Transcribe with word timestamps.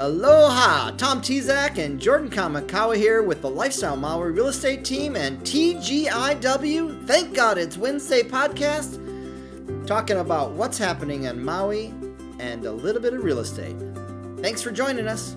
Aloha! 0.00 0.92
Tom 0.92 1.20
Tezak 1.20 1.76
and 1.76 2.00
Jordan 2.00 2.30
Kamakawa 2.30 2.96
here 2.96 3.22
with 3.22 3.42
the 3.42 3.50
Lifestyle 3.50 3.96
Maui 3.96 4.30
Real 4.32 4.46
Estate 4.48 4.82
Team 4.82 5.14
and 5.14 5.38
TGIW. 5.40 7.06
Thank 7.06 7.34
God 7.34 7.58
it's 7.58 7.76
Wednesday 7.76 8.22
podcast, 8.22 8.96
talking 9.86 10.16
about 10.16 10.52
what's 10.52 10.78
happening 10.78 11.24
in 11.24 11.44
Maui 11.44 11.92
and 12.38 12.64
a 12.64 12.72
little 12.72 13.02
bit 13.02 13.12
of 13.12 13.22
real 13.22 13.40
estate. 13.40 13.76
Thanks 14.38 14.62
for 14.62 14.70
joining 14.70 15.06
us. 15.06 15.36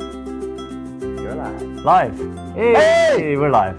You're 0.00 1.34
live. 1.34 1.62
Live. 1.84 2.18
Hey, 2.54 2.74
Hey! 2.74 3.36
we're 3.36 3.50
live. 3.50 3.76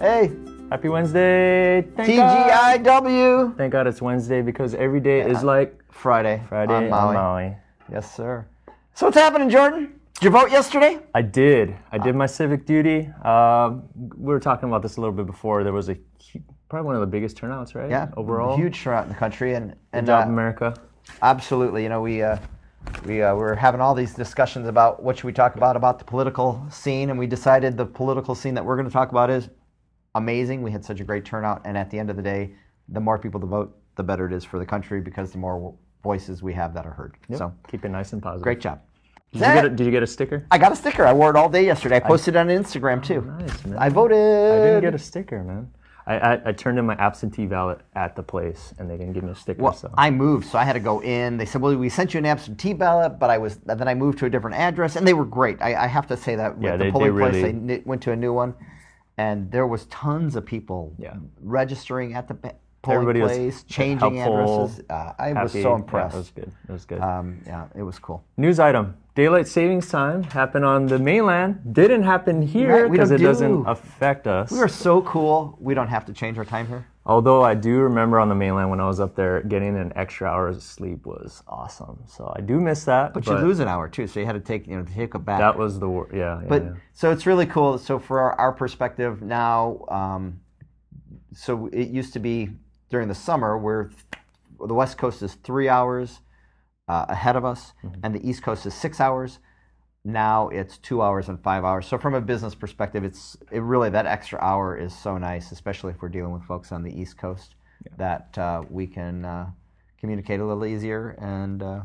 Hey, 0.00 0.30
Happy 0.74 0.88
Wednesday. 0.88 1.82
Thank 1.94 2.16
God. 2.16 2.82
TGIW. 2.82 3.56
Thank 3.56 3.72
God 3.72 3.86
it's 3.86 4.02
Wednesday 4.02 4.42
because 4.42 4.74
every 4.74 4.98
day 4.98 5.20
is 5.20 5.44
like 5.44 5.80
Friday. 5.92 6.42
Friday 6.48 6.74
on 6.74 6.90
Maui. 6.90 7.14
Maui. 7.14 7.56
Yes, 7.92 8.12
sir. 8.12 8.44
So 8.92 9.06
what's 9.06 9.16
happening, 9.16 9.48
Jordan? 9.50 10.00
Did 10.14 10.24
you 10.24 10.30
vote 10.30 10.50
yesterday? 10.50 10.98
I 11.14 11.22
did. 11.22 11.76
I 11.92 11.98
did 11.98 12.16
my 12.16 12.26
civic 12.26 12.66
duty. 12.66 13.08
Um, 13.22 13.84
we 13.94 14.32
were 14.32 14.40
talking 14.40 14.68
about 14.68 14.82
this 14.82 14.96
a 14.96 15.00
little 15.00 15.14
bit 15.14 15.26
before. 15.26 15.62
There 15.62 15.72
was 15.72 15.90
a 15.90 15.96
probably 16.68 16.86
one 16.86 16.96
of 16.96 17.02
the 17.02 17.06
biggest 17.06 17.36
turnouts, 17.36 17.76
right? 17.76 17.88
Yeah. 17.88 18.08
Overall. 18.16 18.56
Huge 18.56 18.82
turnout 18.82 19.04
in 19.04 19.10
the 19.10 19.14
country, 19.14 19.54
and 19.54 19.76
and 19.92 20.08
job, 20.08 20.26
uh, 20.26 20.28
America. 20.28 20.74
absolutely. 21.22 21.84
You 21.84 21.88
know, 21.88 22.00
we 22.00 22.20
uh, 22.20 22.36
we 23.04 23.22
uh, 23.22 23.32
were 23.36 23.54
having 23.54 23.80
all 23.80 23.94
these 23.94 24.12
discussions 24.12 24.66
about 24.66 25.04
what 25.04 25.18
should 25.18 25.26
we 25.26 25.32
talk 25.32 25.54
about 25.54 25.76
about 25.76 26.00
the 26.00 26.04
political 26.04 26.66
scene, 26.68 27.10
and 27.10 27.18
we 27.18 27.28
decided 27.28 27.76
the 27.76 27.86
political 27.86 28.34
scene 28.34 28.54
that 28.54 28.64
we're 28.64 28.74
going 28.74 28.88
to 28.88 28.92
talk 28.92 29.12
about 29.12 29.30
is 29.30 29.50
amazing. 30.14 30.62
We 30.62 30.70
had 30.70 30.84
such 30.84 31.00
a 31.00 31.04
great 31.04 31.24
turnout, 31.24 31.62
and 31.64 31.76
at 31.76 31.90
the 31.90 31.98
end 31.98 32.10
of 32.10 32.16
the 32.16 32.22
day, 32.22 32.52
the 32.88 33.00
more 33.00 33.18
people 33.18 33.40
to 33.40 33.46
vote, 33.46 33.76
the 33.96 34.02
better 34.02 34.26
it 34.26 34.32
is 34.32 34.44
for 34.44 34.58
the 34.58 34.66
country 34.66 35.00
because 35.00 35.32
the 35.32 35.38
more 35.38 35.74
voices 36.02 36.42
we 36.42 36.52
have 36.54 36.74
that 36.74 36.86
are 36.86 36.92
heard. 36.92 37.16
So 37.36 37.52
Keep 37.68 37.84
it 37.84 37.88
nice 37.90 38.12
and 38.12 38.22
positive. 38.22 38.42
great 38.42 38.60
job. 38.60 38.80
Did 39.32 39.40
you, 39.40 39.46
get 39.46 39.64
a, 39.64 39.68
did 39.70 39.84
you 39.86 39.90
get 39.90 40.02
a 40.02 40.06
sticker? 40.06 40.46
I 40.52 40.58
got 40.58 40.70
a 40.70 40.76
sticker. 40.76 41.04
I 41.04 41.12
wore 41.12 41.30
it 41.30 41.36
all 41.36 41.48
day 41.48 41.64
yesterday. 41.64 41.96
I 41.96 42.00
posted 42.00 42.36
it 42.36 42.38
on 42.38 42.48
Instagram 42.48 43.02
too. 43.04 43.24
Oh, 43.26 43.38
nice, 43.40 43.64
man. 43.64 43.78
I 43.78 43.88
voted. 43.88 44.16
I 44.16 44.64
didn't 44.64 44.82
get 44.82 44.94
a 44.94 44.98
sticker, 44.98 45.42
man. 45.42 45.72
I, 46.06 46.18
I, 46.18 46.40
I 46.46 46.52
turned 46.52 46.78
in 46.78 46.84
my 46.86 46.94
absentee 46.96 47.46
ballot 47.46 47.80
at 47.96 48.14
the 48.14 48.22
place, 48.22 48.74
and 48.78 48.88
they 48.88 48.96
didn't 48.96 49.14
give 49.14 49.24
me 49.24 49.30
a 49.30 49.34
sticker. 49.34 49.60
Well, 49.62 49.72
so 49.72 49.90
I 49.96 50.10
moved, 50.10 50.46
so 50.46 50.58
I 50.58 50.62
had 50.64 50.74
to 50.74 50.80
go 50.80 51.00
in. 51.02 51.36
They 51.38 51.46
said, 51.46 51.62
"Well, 51.62 51.74
we 51.74 51.88
sent 51.88 52.12
you 52.14 52.18
an 52.18 52.26
absentee 52.26 52.74
ballot," 52.74 53.18
but 53.18 53.30
I 53.30 53.38
was 53.38 53.56
then 53.56 53.88
I 53.88 53.94
moved 53.94 54.18
to 54.18 54.26
a 54.26 54.30
different 54.30 54.56
address, 54.56 54.94
and 54.96 55.08
they 55.08 55.14
were 55.14 55.24
great. 55.24 55.60
I, 55.62 55.74
I 55.84 55.86
have 55.88 56.06
to 56.08 56.16
say 56.16 56.36
that 56.36 56.54
with 56.56 56.64
Yeah, 56.64 56.72
the 56.72 56.78
they- 56.78 56.84
they 56.84 56.92
polling 56.92 57.16
place, 57.16 57.34
really- 57.34 57.52
they 57.52 57.82
went 57.86 58.02
to 58.02 58.12
a 58.12 58.16
new 58.16 58.32
one, 58.34 58.54
and 59.18 59.50
there 59.50 59.66
was 59.66 59.86
tons 59.86 60.36
of 60.36 60.44
people 60.44 60.92
Yeah. 60.98 61.14
registering 61.42 62.14
at 62.14 62.28
the 62.28 62.34
polling 62.82 63.00
Everybody 63.02 63.20
was 63.22 63.32
place, 63.32 63.62
changing 63.64 64.16
helpful, 64.16 64.64
addresses. 64.64 64.84
Uh, 64.90 65.12
I 65.18 65.32
was 65.32 65.52
happy. 65.52 65.62
so 65.62 65.70
Yeah, 65.70 65.74
impressed. 65.76 66.14
it 66.14 66.18
was 66.18 66.30
good. 66.30 66.52
It 66.68 66.72
was 66.72 66.84
good. 66.84 67.00
um, 67.00 67.38
yeah, 67.46 67.64
it 67.74 67.82
was 67.82 67.98
cool. 67.98 68.22
News 68.36 68.58
item: 68.60 68.94
Daylight 69.14 69.46
savings 69.48 69.88
time 69.88 70.22
happened 70.24 70.64
on 70.64 70.86
the 70.86 70.98
mainland. 70.98 71.60
Didn't 71.72 72.02
happen 72.02 72.42
here 72.42 72.82
Right, 72.82 72.90
because 72.92 73.08
don't 73.10 73.20
it 73.20 73.24
doesn't 73.24 73.66
affect 73.66 74.26
us. 74.26 74.50
We 74.50 74.58
are 74.58 74.68
so 74.68 75.00
cool. 75.02 75.56
We 75.60 75.72
don't 75.74 75.88
have 75.88 76.04
to 76.06 76.12
change 76.12 76.36
our 76.36 76.44
time 76.44 76.66
here. 76.66 76.84
Although 77.06 77.42
I 77.42 77.54
do 77.54 77.80
remember 77.80 78.18
on 78.18 78.30
the 78.30 78.34
mainland 78.34 78.70
when 78.70 78.80
I 78.80 78.86
was 78.86 78.98
up 78.98 79.14
there, 79.14 79.42
getting 79.42 79.76
an 79.76 79.92
extra 79.94 80.26
hour 80.26 80.48
of 80.48 80.62
sleep 80.62 81.04
was 81.04 81.42
awesome. 81.46 82.02
So 82.06 82.32
I 82.34 82.40
do 82.40 82.58
miss 82.58 82.84
that. 82.84 83.12
But, 83.12 83.26
you 83.26 83.34
lose 83.34 83.60
an 83.60 83.68
hour 83.68 83.88
too, 83.90 84.06
so 84.06 84.20
you 84.20 84.26
had 84.26 84.32
to 84.32 84.40
take 84.40 84.66
you 84.66 84.76
know 84.78 84.84
take 84.84 85.14
it 85.14 85.18
back. 85.24 85.38
That 85.38 85.58
was 85.58 85.78
the 85.78 85.88
wor- 85.88 86.08
yeah. 86.14 86.40
yeah, 86.40 86.48
but 86.48 86.62
yeah. 86.62 86.72
so 86.94 87.10
it's 87.10 87.26
really 87.26 87.44
cool. 87.46 87.76
So 87.76 87.98
for 87.98 88.20
our, 88.20 88.32
our 88.40 88.52
perspective 88.52 89.20
now, 89.20 89.84
um, 89.88 90.40
so 91.34 91.66
it 91.72 91.88
used 91.88 92.14
to 92.14 92.20
be 92.20 92.48
during 92.88 93.08
the 93.08 93.14
summer 93.14 93.58
where 93.58 93.90
the 94.66 94.74
West 94.74 94.96
Coast 94.96 95.22
is 95.22 95.34
three 95.34 95.68
hours 95.68 96.20
uh, 96.88 97.04
ahead 97.08 97.36
of 97.36 97.44
us, 97.44 97.72
Mm-hmm. 97.84 98.00
and 98.02 98.14
the 98.14 98.26
East 98.26 98.42
Coast 98.42 98.64
is 98.64 98.72
six 98.72 98.98
hours. 98.98 99.40
Now 100.04 100.48
it's 100.48 100.78
two 100.78 101.00
hours 101.02 101.28
and 101.28 101.42
five 101.42 101.64
hours. 101.64 101.86
So 101.86 101.96
from 101.98 102.14
a 102.14 102.20
business 102.20 102.54
perspective, 102.54 103.04
it's 103.04 103.36
it 103.50 103.60
really 103.60 103.90
that 103.90 104.06
extra 104.06 104.38
hour 104.40 104.76
is 104.76 104.96
so 104.96 105.16
nice, 105.18 105.50
especially 105.52 105.92
if 105.92 106.02
we're 106.02 106.10
dealing 106.10 106.32
with 106.32 106.44
folks 106.44 106.72
on 106.72 106.82
the 106.82 106.92
East 106.92 107.16
Coast, 107.16 107.54
that 107.96 108.36
uh, 108.36 108.62
we 108.68 108.86
can 108.86 109.24
uh, 109.24 109.50
communicate 109.98 110.40
a 110.40 110.44
little 110.44 110.66
easier 110.66 111.10
and. 111.20 111.62
Uh, 111.62 111.80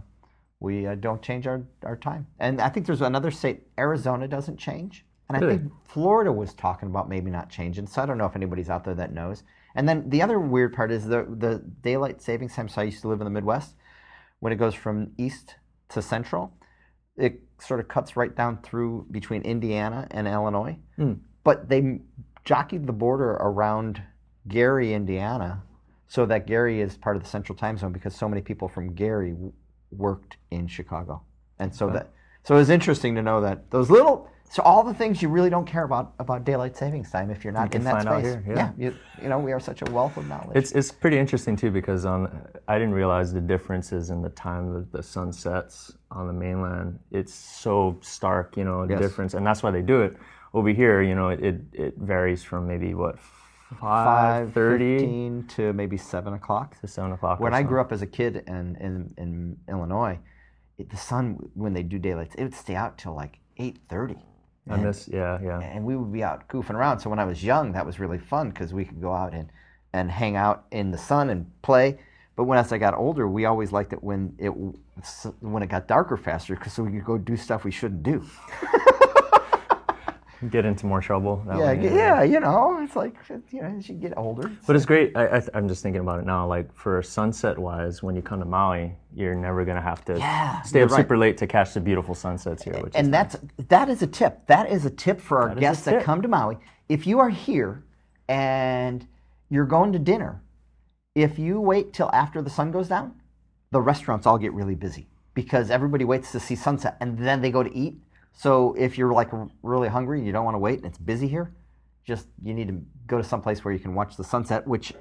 we 0.59 0.85
uh, 0.85 0.96
don't 0.96 1.22
change 1.22 1.47
our, 1.47 1.63
our 1.84 1.96
time. 1.96 2.28
And 2.40 2.59
I 2.59 2.69
think 2.69 2.85
there's 2.85 3.02
another 3.02 3.31
state, 3.31 3.68
Arizona 3.78 4.28
doesn't 4.28 4.57
change. 4.57 5.06
And 5.28 5.38
I 5.38 5.40
Really? 5.40 5.57
think 5.57 5.72
Florida 5.86 6.31
was 6.31 6.53
talking 6.53 6.90
about 6.90 7.07
maybe 7.07 7.30
not 7.30 7.50
changing. 7.50 7.88
So 7.88 8.01
I 8.01 8.06
don't 8.06 8.18
know 8.18 8.25
if 8.25 8.36
anybody's 8.36 8.69
out 8.69 8.84
there 8.84 8.96
that 8.96 9.13
knows. 9.13 9.44
And 9.75 9.88
then 9.88 10.09
the 10.09 10.22
other 10.22 10.40
weird 10.40 10.74
part 10.74 10.91
is 10.91 11.06
the, 11.06 11.25
the 11.38 11.63
daylight 11.81 12.22
savings 12.22 12.56
time. 12.56 12.68
So 12.68 12.81
I 12.81 12.86
used 12.86 13.01
to 13.01 13.07
live 13.07 13.22
in 13.22 13.25
the 13.25 13.31
Midwest. 13.31 13.75
When 14.40 14.51
it 14.51 14.56
goes 14.56 14.74
from 14.74 15.12
east 15.18 15.56
to 15.90 16.01
central, 16.01 16.53
it 17.18 17.42
sort 17.59 17.80
of 17.80 17.88
cuts 17.88 18.16
right 18.16 18.36
down 18.36 18.59
through 18.62 19.06
between 19.12 19.42
Indiana 19.42 20.08
and 20.12 20.28
Illinois. 20.28 20.78
Hmm. 20.96 21.14
But 21.44 21.70
they 21.70 22.00
jockeyed 22.46 22.88
the 22.88 22.94
border 22.94 23.31
around 23.31 24.02
Gary, 24.47 24.94
Indiana, 24.94 25.62
so 26.08 26.25
that 26.25 26.48
Gary 26.48 26.81
is 26.81 26.98
part 26.98 27.16
of 27.16 27.24
the 27.24 27.30
central 27.30 27.58
time 27.58 27.78
zone 27.78 27.92
because 27.92 28.16
so 28.16 28.28
many 28.28 28.42
people 28.42 28.68
from 28.68 28.94
Gary 28.94 29.31
w- 29.31 29.53
worked 29.92 30.38
in 30.52 30.68
Chicago. 30.68 31.22
And 31.59 31.74
so 31.75 31.90
that 31.92 32.09
so 32.44 32.56
it 32.56 32.59
was 32.59 32.69
interesting 32.69 33.16
to 33.16 33.22
know 33.22 33.42
that 33.42 33.69
those 33.69 33.90
little 33.90 34.30
so 34.52 34.64
all 34.64 34.84
the 34.84 34.96
things 34.96 35.22
you 35.22 35.30
really 35.30 35.52
don't 35.52 35.66
care 35.66 35.84
about 35.84 36.14
about 36.18 36.44
daylight 36.44 36.76
savings 36.76 37.12
time 37.12 37.30
if 37.30 37.44
you're 37.44 37.54
not 37.54 37.72
you 37.72 37.78
in 37.78 37.84
that 37.84 38.02
space. 38.02 38.24
Here, 38.24 38.44
yeah, 38.48 38.56
yeah 38.56 38.72
you, 38.78 38.96
you, 39.22 39.30
know 39.30 39.38
we 39.38 39.52
are 39.52 39.60
such 39.60 39.84
a 39.84 39.92
wealth 39.92 40.18
of 40.18 40.28
knowledge. 40.28 40.58
It's 40.58 40.72
it's 40.72 40.92
pretty 40.92 41.20
interesting 41.20 41.56
too 41.56 41.70
because 41.70 42.04
on 42.04 42.50
I 42.68 42.80
didn't 42.80 42.96
realize 42.96 43.32
the 43.32 43.42
differences 43.42 44.10
in 44.10 44.24
the 44.24 44.30
time 44.30 44.74
that 44.74 44.92
the 44.92 45.04
sun 45.04 45.32
sets 45.32 45.94
on 46.10 46.26
the 46.26 46.34
mainland. 46.34 46.98
It's 47.12 47.34
so 47.34 48.00
stark, 48.02 48.58
you 48.58 48.64
know, 48.64 48.88
the 48.88 48.94
yes. 48.94 49.02
difference, 49.02 49.36
and 49.36 49.46
that's 49.46 49.62
why 49.62 49.70
they 49.70 49.84
do 49.84 50.02
it 50.02 50.18
over 50.56 50.70
here. 50.70 51.04
You 51.04 51.14
know, 51.14 51.30
it 51.30 51.44
it, 51.44 51.62
it 51.74 51.98
varies 51.98 52.44
from 52.44 52.68
maybe 52.68 52.96
what. 52.96 53.20
five 53.80 54.52
thirty 54.52 55.44
to 55.48 55.74
maybe 55.74 55.96
7 55.96 56.34
o'clock 56.34 56.81
to 56.81 56.88
7 56.88 57.12
o'clock 57.12 57.40
when 57.40 57.54
i 57.54 57.62
grew 57.62 57.80
up 57.80 57.92
as 57.92 58.02
a 58.02 58.08
kid 58.08 58.44
in, 58.48 58.76
in, 58.78 59.14
in 59.20 59.58
illinois 59.70 60.18
it, 60.80 60.90
the 60.90 60.98
sun 60.98 61.38
when 61.54 61.72
they 61.72 61.84
do 61.84 62.00
daylight 62.00 62.34
it 62.36 62.42
would 62.46 62.56
stay 62.56 62.74
out 62.74 62.98
till 62.98 63.14
like 63.14 63.38
8.30 63.60 64.20
and, 65.07 65.13
yeah, 65.13 65.40
yeah. 65.41 65.59
And 65.62 65.84
we 65.84 65.96
would 65.96 66.13
be 66.13 66.24
out 66.24 66.47
goofing 66.47 66.75
around. 66.75 67.00
So 67.00 67.09
when 67.09 67.19
I 67.19 67.25
was 67.25 67.44
young, 67.44 67.72
that 67.74 67.85
was 67.85 68.00
really 68.00 68.19
fun 68.19 68.50
because 68.50 68.74
we 68.74 68.85
could 68.85 69.02
go 69.02 69.13
out 69.13 69.34
and, 69.34 69.52
and 69.94 70.12
hang 70.12 70.35
out 70.35 70.66
in 70.72 70.91
the 70.91 70.97
sun 70.97 71.30
and 71.30 71.50
play. 71.62 71.97
But 72.35 72.46
when 72.46 72.57
as 72.57 72.72
I 72.72 72.78
got 72.78 72.94
older, 72.94 73.28
we 73.28 73.46
always 73.46 73.72
liked 73.72 73.91
it 73.91 74.02
when 74.02 74.34
it 74.38 74.50
when 75.41 75.63
it 75.63 75.68
got 75.68 75.88
darker 75.88 76.16
faster 76.16 76.56
because 76.56 76.72
so 76.72 76.84
we 76.84 76.91
could 76.91 77.03
go 77.03 77.18
do 77.18 77.35
stuff 77.35 77.66
we 77.66 77.72
shouldn't 77.72 78.03
do. 78.03 78.24
Get 80.50 80.66
into 80.66 80.85
more 80.85 81.01
trouble. 81.01 81.44
That 81.47 81.57
Yeah, 81.57 81.73
way, 81.73 81.83
yeah, 81.83 82.23
you 82.23 82.39
know, 82.39 82.79
it's 82.81 82.95
like 82.95 83.16
you 83.51 83.61
know 83.61 83.75
as 83.77 83.89
you 83.89 83.95
get 83.95 84.17
older. 84.17 84.50
But 84.66 84.77
it's 84.77 84.85
great. 84.85 85.16
I, 85.17 85.38
I, 85.38 85.41
I'm 85.53 85.67
just 85.67 85.83
thinking 85.83 86.00
about 86.00 86.19
it 86.19 86.25
now. 86.25 86.47
Like 86.47 86.73
for 86.73 87.03
sunset 87.03 87.59
wise, 87.59 88.01
when 88.01 88.16
you 88.16 88.22
come 88.22 88.39
to 88.39 88.45
Maui, 88.45 88.95
you're 89.13 89.35
never 89.35 89.66
gonna 89.66 89.81
have 89.81 90.05
to 90.05 90.17
Yeah, 90.17 90.61
stay 90.61 90.81
up 90.81 90.91
right. 90.91 90.97
super 91.01 91.17
late 91.17 91.38
to 91.39 91.47
catch 91.47 91.73
the 91.73 91.81
beautiful 91.81 92.16
sunsets 92.16 92.63
here. 92.63 92.73
Which 92.81 92.94
and 92.95 93.13
that's 93.13 93.35
that 93.67 93.89
is 93.89 94.01
a 94.01 94.07
tip. 94.07 94.47
That 94.47 94.72
is 94.72 94.85
a 94.85 94.89
tip 94.89 95.19
for 95.19 95.41
our 95.41 95.50
a 95.50 95.55
guests 95.55 95.83
that 95.85 96.03
come 96.03 96.22
to 96.22 96.29
Maui. 96.29 96.57
If 96.88 97.06
you 97.06 97.19
are 97.19 97.29
here 97.29 97.83
and 98.29 99.06
you're 99.50 99.66
going 99.66 99.91
to 99.91 100.00
dinner, 100.00 100.41
if 101.16 101.38
you 101.38 101.59
wait 101.59 101.91
till 101.91 102.09
after 102.13 102.41
the 102.41 102.50
sun 102.50 102.71
goes 102.71 102.88
down, 102.88 103.13
the 103.71 103.81
restaurants 103.81 104.25
all 104.25 104.38
get 104.38 104.53
really 104.53 104.75
busy 104.75 105.07
because 105.33 105.69
everybody 105.69 106.06
waits 106.06 106.31
to 106.31 106.39
see 106.39 106.56
sunset 106.56 106.95
and 107.01 107.17
then 107.17 107.41
they 107.41 107.51
go 107.51 107.61
to 107.61 107.75
eat. 107.75 107.97
So 108.39 108.73
if 108.79 108.97
you're 108.97 109.11
like 109.11 109.31
really 109.63 109.89
hungry 109.89 110.19
and 110.19 110.25
you 110.25 110.31
don't 110.31 110.45
want 110.45 110.55
to 110.55 110.59
wait 110.59 110.77
and 110.77 110.85
it's 110.85 110.97
busy 110.97 111.27
here, 111.27 111.51
just 112.05 112.27
you 112.41 112.53
need 112.53 112.69
to 112.69 112.81
go 113.06 113.18
to 113.18 113.24
some 113.24 113.41
place 113.41 113.65
where 113.65 113.74
you 113.74 113.81
can 113.81 113.94
watch 113.94 114.15
the 114.15 114.24
sunset, 114.24 114.65
which 114.65 114.94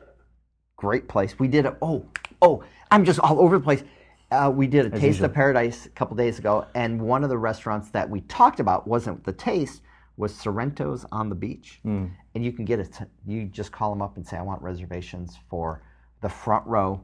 great 0.77 1.07
place. 1.07 1.39
We 1.39 1.47
did 1.47 1.65
a 1.65 1.77
oh 1.81 2.05
oh 2.43 2.65
I'm 2.91 3.05
just 3.05 3.21
all 3.21 3.41
over 3.41 3.59
the 3.59 3.63
place. 3.63 3.85
Uh, 4.33 4.51
we 4.53 4.67
did 4.67 4.87
a 4.87 4.91
Taste 4.91 5.05
usual. 5.05 5.27
of 5.27 5.35
Paradise 5.35 5.87
a 5.87 5.91
couple 5.91 6.17
days 6.17 6.41
ago, 6.41 6.67
and 6.75 7.01
one 7.01 7.23
of 7.23 7.31
the 7.31 7.39
restaurants 7.39 7.91
that 7.91 8.11
we 8.11 8.23
talked 8.23 8.59
about 8.59 8.89
wasn't 8.89 9.23
the 9.23 9.33
taste 9.33 9.83
was 10.17 10.33
Sorrento's 10.33 11.07
on 11.13 11.29
the 11.29 11.37
beach, 11.37 11.79
and 12.35 12.45
you 12.45 12.51
can 12.51 12.65
get 12.65 12.81
it. 12.81 12.99
You 13.25 13.45
just 13.45 13.71
call 13.71 13.91
them 13.91 14.03
up 14.03 14.17
and 14.17 14.27
say, 14.27 14.37
"I 14.37 14.43
want 14.43 14.63
reservations 14.63 15.39
for 15.49 15.85
the 16.23 16.29
front 16.29 16.67
row." 16.67 17.03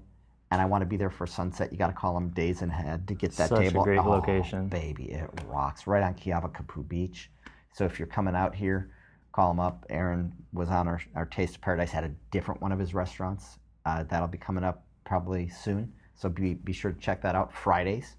And 0.51 0.61
I 0.61 0.67
want 0.67 0.83
to 0.83 0.87
be 0.87 0.97
there 0.97 1.11
for 1.11 1.27
sunset. 1.27 1.73
You 1.73 1.79
got 1.79 1.89
to 1.89 1.93
call 1.93 2.15
them 2.15 2.29
days 2.31 2.63
in 2.63 2.71
ahead 2.71 3.09
to 3.09 3.15
get 3.15 3.33
that 3.33 3.49
Such 3.49 3.59
a 3.59 3.63
table. 3.71 3.83
great 3.83 3.99
Oh, 3.99 4.09
location. 4.11 4.69
baby, 4.69 5.11
it 5.11 5.29
rocks 5.47 5.87
right 5.87 6.03
on 6.03 6.15
Keawakapu 6.15 6.87
Beach. 6.87 7.31
So 7.73 7.85
if 7.85 7.99
you're 7.99 8.07
coming 8.07 8.37
out 8.37 8.55
here, 8.55 8.91
call 9.33 9.49
them 9.49 9.59
up. 9.59 9.85
Aaron 9.91 10.33
was 10.53 10.69
on 10.69 10.87
our, 10.87 11.01
our 11.17 11.27
Taste 11.27 11.57
of 11.57 11.61
Paradise, 11.61 11.91
had 11.91 12.05
a 12.05 12.13
different 12.31 12.61
one 12.61 12.71
of 12.71 12.79
his 12.79 12.95
restaurants. 12.95 13.59
Uh, 13.85 14.05
that'll 14.05 14.29
be 14.29 14.39
coming 14.39 14.63
up 14.63 14.85
probably 15.05 15.49
soon. 15.49 15.93
So 16.15 16.29
be, 16.29 16.55
be 16.55 16.73
sure 16.73 16.93
to 16.93 17.01
check 17.01 17.21
that 17.23 17.35
out 17.35 17.53
Fridays. 17.53 18.17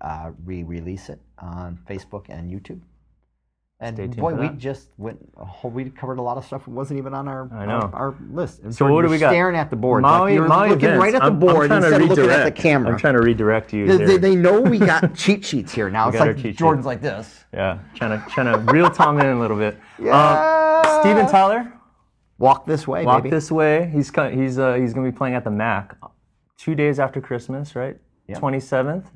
Uh, 0.00 0.30
we 0.44 0.62
release 0.62 1.08
it 1.08 1.20
on 1.40 1.78
Facebook 1.88 2.26
and 2.28 2.48
YouTube. 2.50 2.80
And 3.78 4.16
boy, 4.16 4.32
we 4.34 4.48
just 4.56 4.88
went. 4.96 5.18
Whole, 5.36 5.70
we 5.70 5.90
covered 5.90 6.18
a 6.18 6.22
lot 6.22 6.38
of 6.38 6.46
stuff. 6.46 6.64
that 6.64 6.70
wasn't 6.70 6.96
even 6.98 7.12
on 7.12 7.28
our 7.28 7.46
I 7.52 7.66
know. 7.66 7.72
our, 7.92 7.94
our 7.94 8.14
list. 8.30 8.60
And 8.62 8.74
So 8.74 8.90
what 8.90 9.02
do 9.02 9.10
we 9.10 9.18
got? 9.18 9.30
Staring 9.32 9.54
at 9.54 9.68
the 9.68 9.76
board. 9.76 10.00
Maui, 10.00 10.30
like 10.30 10.34
you're 10.34 10.48
Maui 10.48 10.68
looking 10.70 10.84
events. 10.86 11.02
right 11.02 11.14
at 11.14 11.18
the 11.18 11.24
I'm- 11.24 11.32
I'm 11.34 11.38
board 11.38 11.66
trying 11.68 11.82
to 11.82 11.86
instead 11.88 12.00
of 12.02 12.08
looking 12.08 12.24
at 12.24 12.26
the 12.28 12.32
redirect. 12.36 12.56
camera. 12.58 12.92
I'm 12.92 12.98
trying 12.98 13.14
to 13.16 13.20
redirect 13.22 13.74
you. 13.74 13.86
they, 13.86 14.04
they, 14.06 14.16
they 14.16 14.34
know 14.34 14.62
we 14.62 14.78
got 14.78 15.14
cheat 15.14 15.44
sheets 15.44 15.72
here 15.72 15.90
now. 15.90 16.08
It's 16.08 16.18
like 16.18 16.36
cheat 16.36 16.42
sheet. 16.46 16.56
Jordan's 16.56 16.86
like 16.86 17.02
this. 17.02 17.44
yeah, 17.52 17.78
trying 17.94 18.18
to 18.18 18.26
trying 18.30 18.50
to 18.50 18.72
reel 18.72 18.88
Tom 18.90 19.20
in 19.20 19.26
a 19.26 19.38
little 19.38 19.58
bit. 19.58 19.76
Yeah. 19.98 20.80
Um, 20.82 21.00
Steven 21.02 21.26
Tyler, 21.28 21.70
Walk 22.38 22.64
this 22.64 22.88
way, 22.88 23.04
walk 23.04 23.24
baby. 23.24 23.30
this 23.30 23.52
way. 23.52 23.90
He's 23.92 24.10
he's 24.32 24.58
uh, 24.58 24.74
he's 24.74 24.94
gonna 24.94 25.10
be 25.10 25.14
playing 25.16 25.34
at 25.34 25.44
the 25.44 25.50
Mac, 25.50 25.96
two 26.56 26.74
days 26.74 26.98
after 26.98 27.20
Christmas, 27.20 27.76
right? 27.76 27.98
Yep. 28.28 28.38
Twenty 28.38 28.60
seventh. 28.60 29.10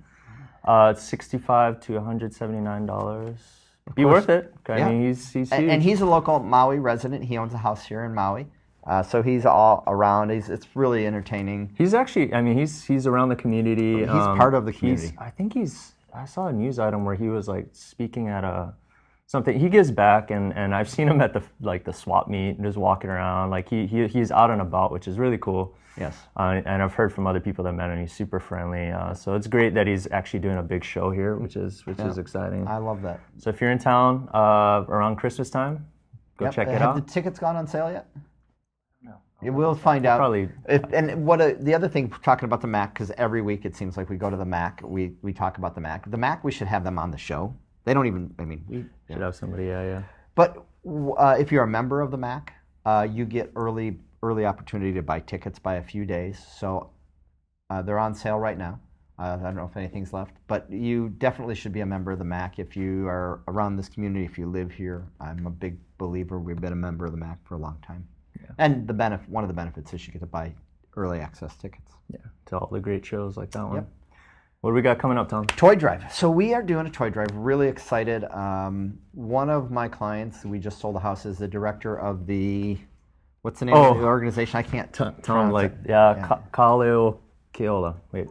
Uh, 0.66 0.92
it's 0.94 1.02
sixty 1.02 1.38
five 1.38 1.80
to 1.80 1.94
one 1.94 2.04
hundred 2.04 2.34
seventy 2.34 2.60
nine 2.60 2.84
dollars. 2.84 3.38
Be 3.94 4.04
worth 4.04 4.28
it. 4.28 4.54
I 4.68 4.78
Yeah. 4.78 4.88
mean, 4.88 5.02
he's 5.06 5.32
he's 5.32 5.52
huge. 5.52 5.68
and 5.68 5.82
he's 5.82 6.00
a 6.00 6.06
local 6.06 6.38
Maui 6.40 6.78
resident. 6.78 7.24
He 7.24 7.36
owns 7.38 7.54
a 7.54 7.58
house 7.58 7.84
here 7.84 8.04
in 8.04 8.14
Maui, 8.14 8.46
uh, 8.86 9.02
so 9.02 9.22
he's 9.22 9.44
all 9.46 9.82
around. 9.86 10.30
He's 10.30 10.48
it's 10.48 10.66
really 10.74 11.06
entertaining. 11.06 11.70
He's 11.76 11.92
actually, 11.94 12.32
I 12.34 12.40
mean, 12.42 12.56
he's 12.56 12.84
he's 12.84 13.06
around 13.06 13.28
the 13.30 13.36
community. 13.36 13.98
He's 14.00 14.08
part 14.08 14.54
of 14.54 14.64
the 14.64 14.72
community. 14.72 15.12
I 15.18 15.30
think 15.30 15.54
he's. 15.54 15.94
I 16.12 16.24
saw 16.24 16.48
a 16.48 16.52
news 16.52 16.78
item 16.78 17.04
where 17.04 17.14
he 17.14 17.28
was 17.28 17.46
like 17.48 17.68
speaking 17.72 18.26
at 18.28 18.42
a 18.44 18.74
something. 19.30 19.58
He 19.58 19.68
gives 19.68 19.90
back, 19.90 20.30
and 20.30 20.52
and 20.54 20.74
I've 20.74 20.88
seen 20.90 21.08
him 21.08 21.20
at 21.20 21.32
the 21.32 21.42
like 21.60 21.84
the 21.84 21.92
swap 21.92 22.28
meet, 22.28 22.60
just 22.60 22.76
walking 22.76 23.10
around. 23.10 23.50
Like 23.50 23.68
he, 23.68 23.86
he 23.86 24.06
he's 24.08 24.30
out 24.30 24.50
and 24.50 24.60
about, 24.60 24.90
which 24.92 25.06
is 25.08 25.18
really 25.18 25.38
cool. 25.38 25.74
Yes. 25.98 26.16
Uh, 26.36 26.60
and 26.64 26.82
I've 26.82 26.94
heard 26.94 27.12
from 27.12 27.26
other 27.26 27.40
people 27.40 27.62
that 27.64 27.72
met 27.72 27.90
him. 27.90 28.00
He's 28.00 28.12
super 28.12 28.40
friendly. 28.40 28.90
Uh, 28.90 29.12
so 29.14 29.34
it's 29.34 29.46
great 29.46 29.74
that 29.74 29.86
he's 29.86 30.10
actually 30.10 30.40
doing 30.40 30.58
a 30.58 30.62
big 30.62 30.82
show 30.84 31.10
here, 31.10 31.36
which 31.36 31.56
is 31.56 31.84
which 31.86 31.98
is 32.00 32.18
exciting. 32.18 32.66
I 32.66 32.78
love 32.78 33.02
that. 33.02 33.20
so 33.38 33.50
if 33.50 33.60
you're 33.60 33.70
in 33.70 33.78
town 33.78 34.28
uh, 34.34 34.84
around 34.88 35.16
Christmas 35.16 35.48
time, 35.50 35.86
go 36.36 36.46
Yep. 36.46 36.54
check 36.54 36.68
it 36.68 36.72
Have 36.72 36.82
out. 36.82 36.94
the 37.06 37.12
tickets 37.12 37.38
gone 37.38 37.56
on 37.56 37.66
sale 37.66 37.90
yet? 37.90 38.06
No. 39.02 39.14
We'll 39.42 39.74
find 39.74 40.06
out. 40.06 40.18
Probably. 40.18 40.48
If, 40.68 40.82
and 40.92 41.24
what 41.26 41.40
a, 41.40 41.56
the 41.60 41.74
other 41.74 41.88
thing, 41.88 42.10
talking 42.22 42.44
about 42.46 42.60
the 42.60 42.66
Mac, 42.68 42.94
because 42.94 43.10
every 43.18 43.42
week 43.42 43.64
it 43.64 43.74
seems 43.76 43.96
like 43.96 44.08
we 44.10 44.16
go 44.16 44.30
to 44.30 44.36
the 44.36 44.44
Mac, 44.44 44.80
we, 44.84 45.12
we 45.22 45.32
talk 45.32 45.58
about 45.58 45.74
the 45.74 45.80
Mac. 45.80 46.10
The 46.10 46.16
Mac, 46.18 46.44
we 46.44 46.52
should 46.52 46.68
have 46.68 46.84
them 46.84 46.98
on 46.98 47.10
the 47.10 47.18
show. 47.18 47.54
They 47.84 47.94
don't 47.94 48.06
even, 48.06 48.34
I 48.38 48.44
mean, 48.44 48.64
we, 48.68 48.84
Should 49.08 49.22
have 49.22 49.34
somebody. 49.34 49.66
Yeah, 49.66 49.82
yeah. 49.82 50.02
but 50.34 50.64
uh, 51.18 51.36
if 51.38 51.50
you're 51.50 51.64
a 51.64 51.68
member 51.68 52.00
of 52.00 52.10
the 52.10 52.16
Mac, 52.16 52.54
uh, 52.84 53.06
you 53.10 53.24
get 53.24 53.50
early 53.56 53.98
early 54.22 54.44
opportunity 54.44 54.92
to 54.92 55.02
buy 55.02 55.20
tickets 55.20 55.58
by 55.58 55.76
a 55.76 55.82
few 55.82 56.04
days. 56.04 56.44
So 56.58 56.90
uh, 57.70 57.82
they're 57.82 57.98
on 57.98 58.14
sale 58.14 58.38
right 58.38 58.58
now. 58.58 58.78
Uh, 59.18 59.36
I 59.38 59.42
don't 59.42 59.56
know 59.56 59.68
if 59.70 59.76
anything's 59.76 60.12
left, 60.12 60.32
but 60.46 60.70
you 60.70 61.10
definitely 61.18 61.54
should 61.54 61.72
be 61.72 61.80
a 61.80 61.86
member 61.86 62.10
of 62.10 62.18
the 62.18 62.24
MAC 62.24 62.58
if 62.58 62.74
you 62.74 63.06
are 63.06 63.40
around 63.48 63.76
this 63.76 63.88
community. 63.88 64.24
If 64.24 64.38
you 64.38 64.46
live 64.46 64.72
here, 64.72 65.06
I'm 65.20 65.46
a 65.46 65.50
big 65.50 65.78
believer. 65.98 66.38
We've 66.38 66.60
been 66.60 66.72
a 66.72 66.76
member 66.76 67.04
of 67.04 67.12
the 67.12 67.18
MAC 67.18 67.38
for 67.46 67.54
a 67.54 67.58
long 67.58 67.76
time, 67.86 68.06
yeah. 68.40 68.48
and 68.56 68.88
the 68.88 68.94
benefit 68.94 69.28
one 69.28 69.44
of 69.44 69.48
the 69.48 69.54
benefits 69.54 69.92
is 69.92 70.06
you 70.06 70.12
get 70.14 70.20
to 70.20 70.26
buy 70.26 70.54
early 70.96 71.20
access 71.20 71.54
tickets. 71.56 71.92
Yeah. 72.10 72.18
To 72.46 72.58
all 72.58 72.68
the 72.72 72.80
great 72.80 73.04
shows 73.04 73.36
like 73.36 73.50
that 73.50 73.64
one. 73.64 73.76
Yep. 73.76 73.88
What 74.60 74.70
do 74.72 74.74
we 74.74 74.82
got 74.82 74.98
coming 74.98 75.16
up, 75.16 75.30
Tom? 75.30 75.46
Toy 75.46 75.74
drive. 75.74 76.12
So 76.12 76.30
we 76.30 76.52
are 76.52 76.62
doing 76.62 76.86
a 76.86 76.90
toy 76.90 77.08
drive. 77.08 77.28
Really 77.32 77.66
excited. 77.68 78.24
Um, 78.24 78.98
one 79.12 79.48
of 79.48 79.70
my 79.70 79.88
clients, 79.88 80.44
we 80.44 80.58
just 80.58 80.78
sold 80.80 80.96
a 80.96 80.98
house, 80.98 81.24
is 81.24 81.38
the 81.38 81.48
director 81.48 81.98
of 81.98 82.26
the, 82.26 82.76
what's 83.40 83.60
the 83.60 83.64
name 83.64 83.74
of 83.74 83.96
Oh. 83.96 83.98
the 83.98 84.04
organization? 84.06 84.58
I 84.58 84.62
can't. 84.62 84.92
Tom, 84.92 85.14
pronounce 85.22 85.52
like 85.54 85.72
it. 85.72 85.78
yeah, 85.88 86.14
Yeah. 86.16 86.26
Ka- 86.26 86.40
Kaleo 86.52 87.16
Keola. 87.54 87.96
Wait. 88.12 88.28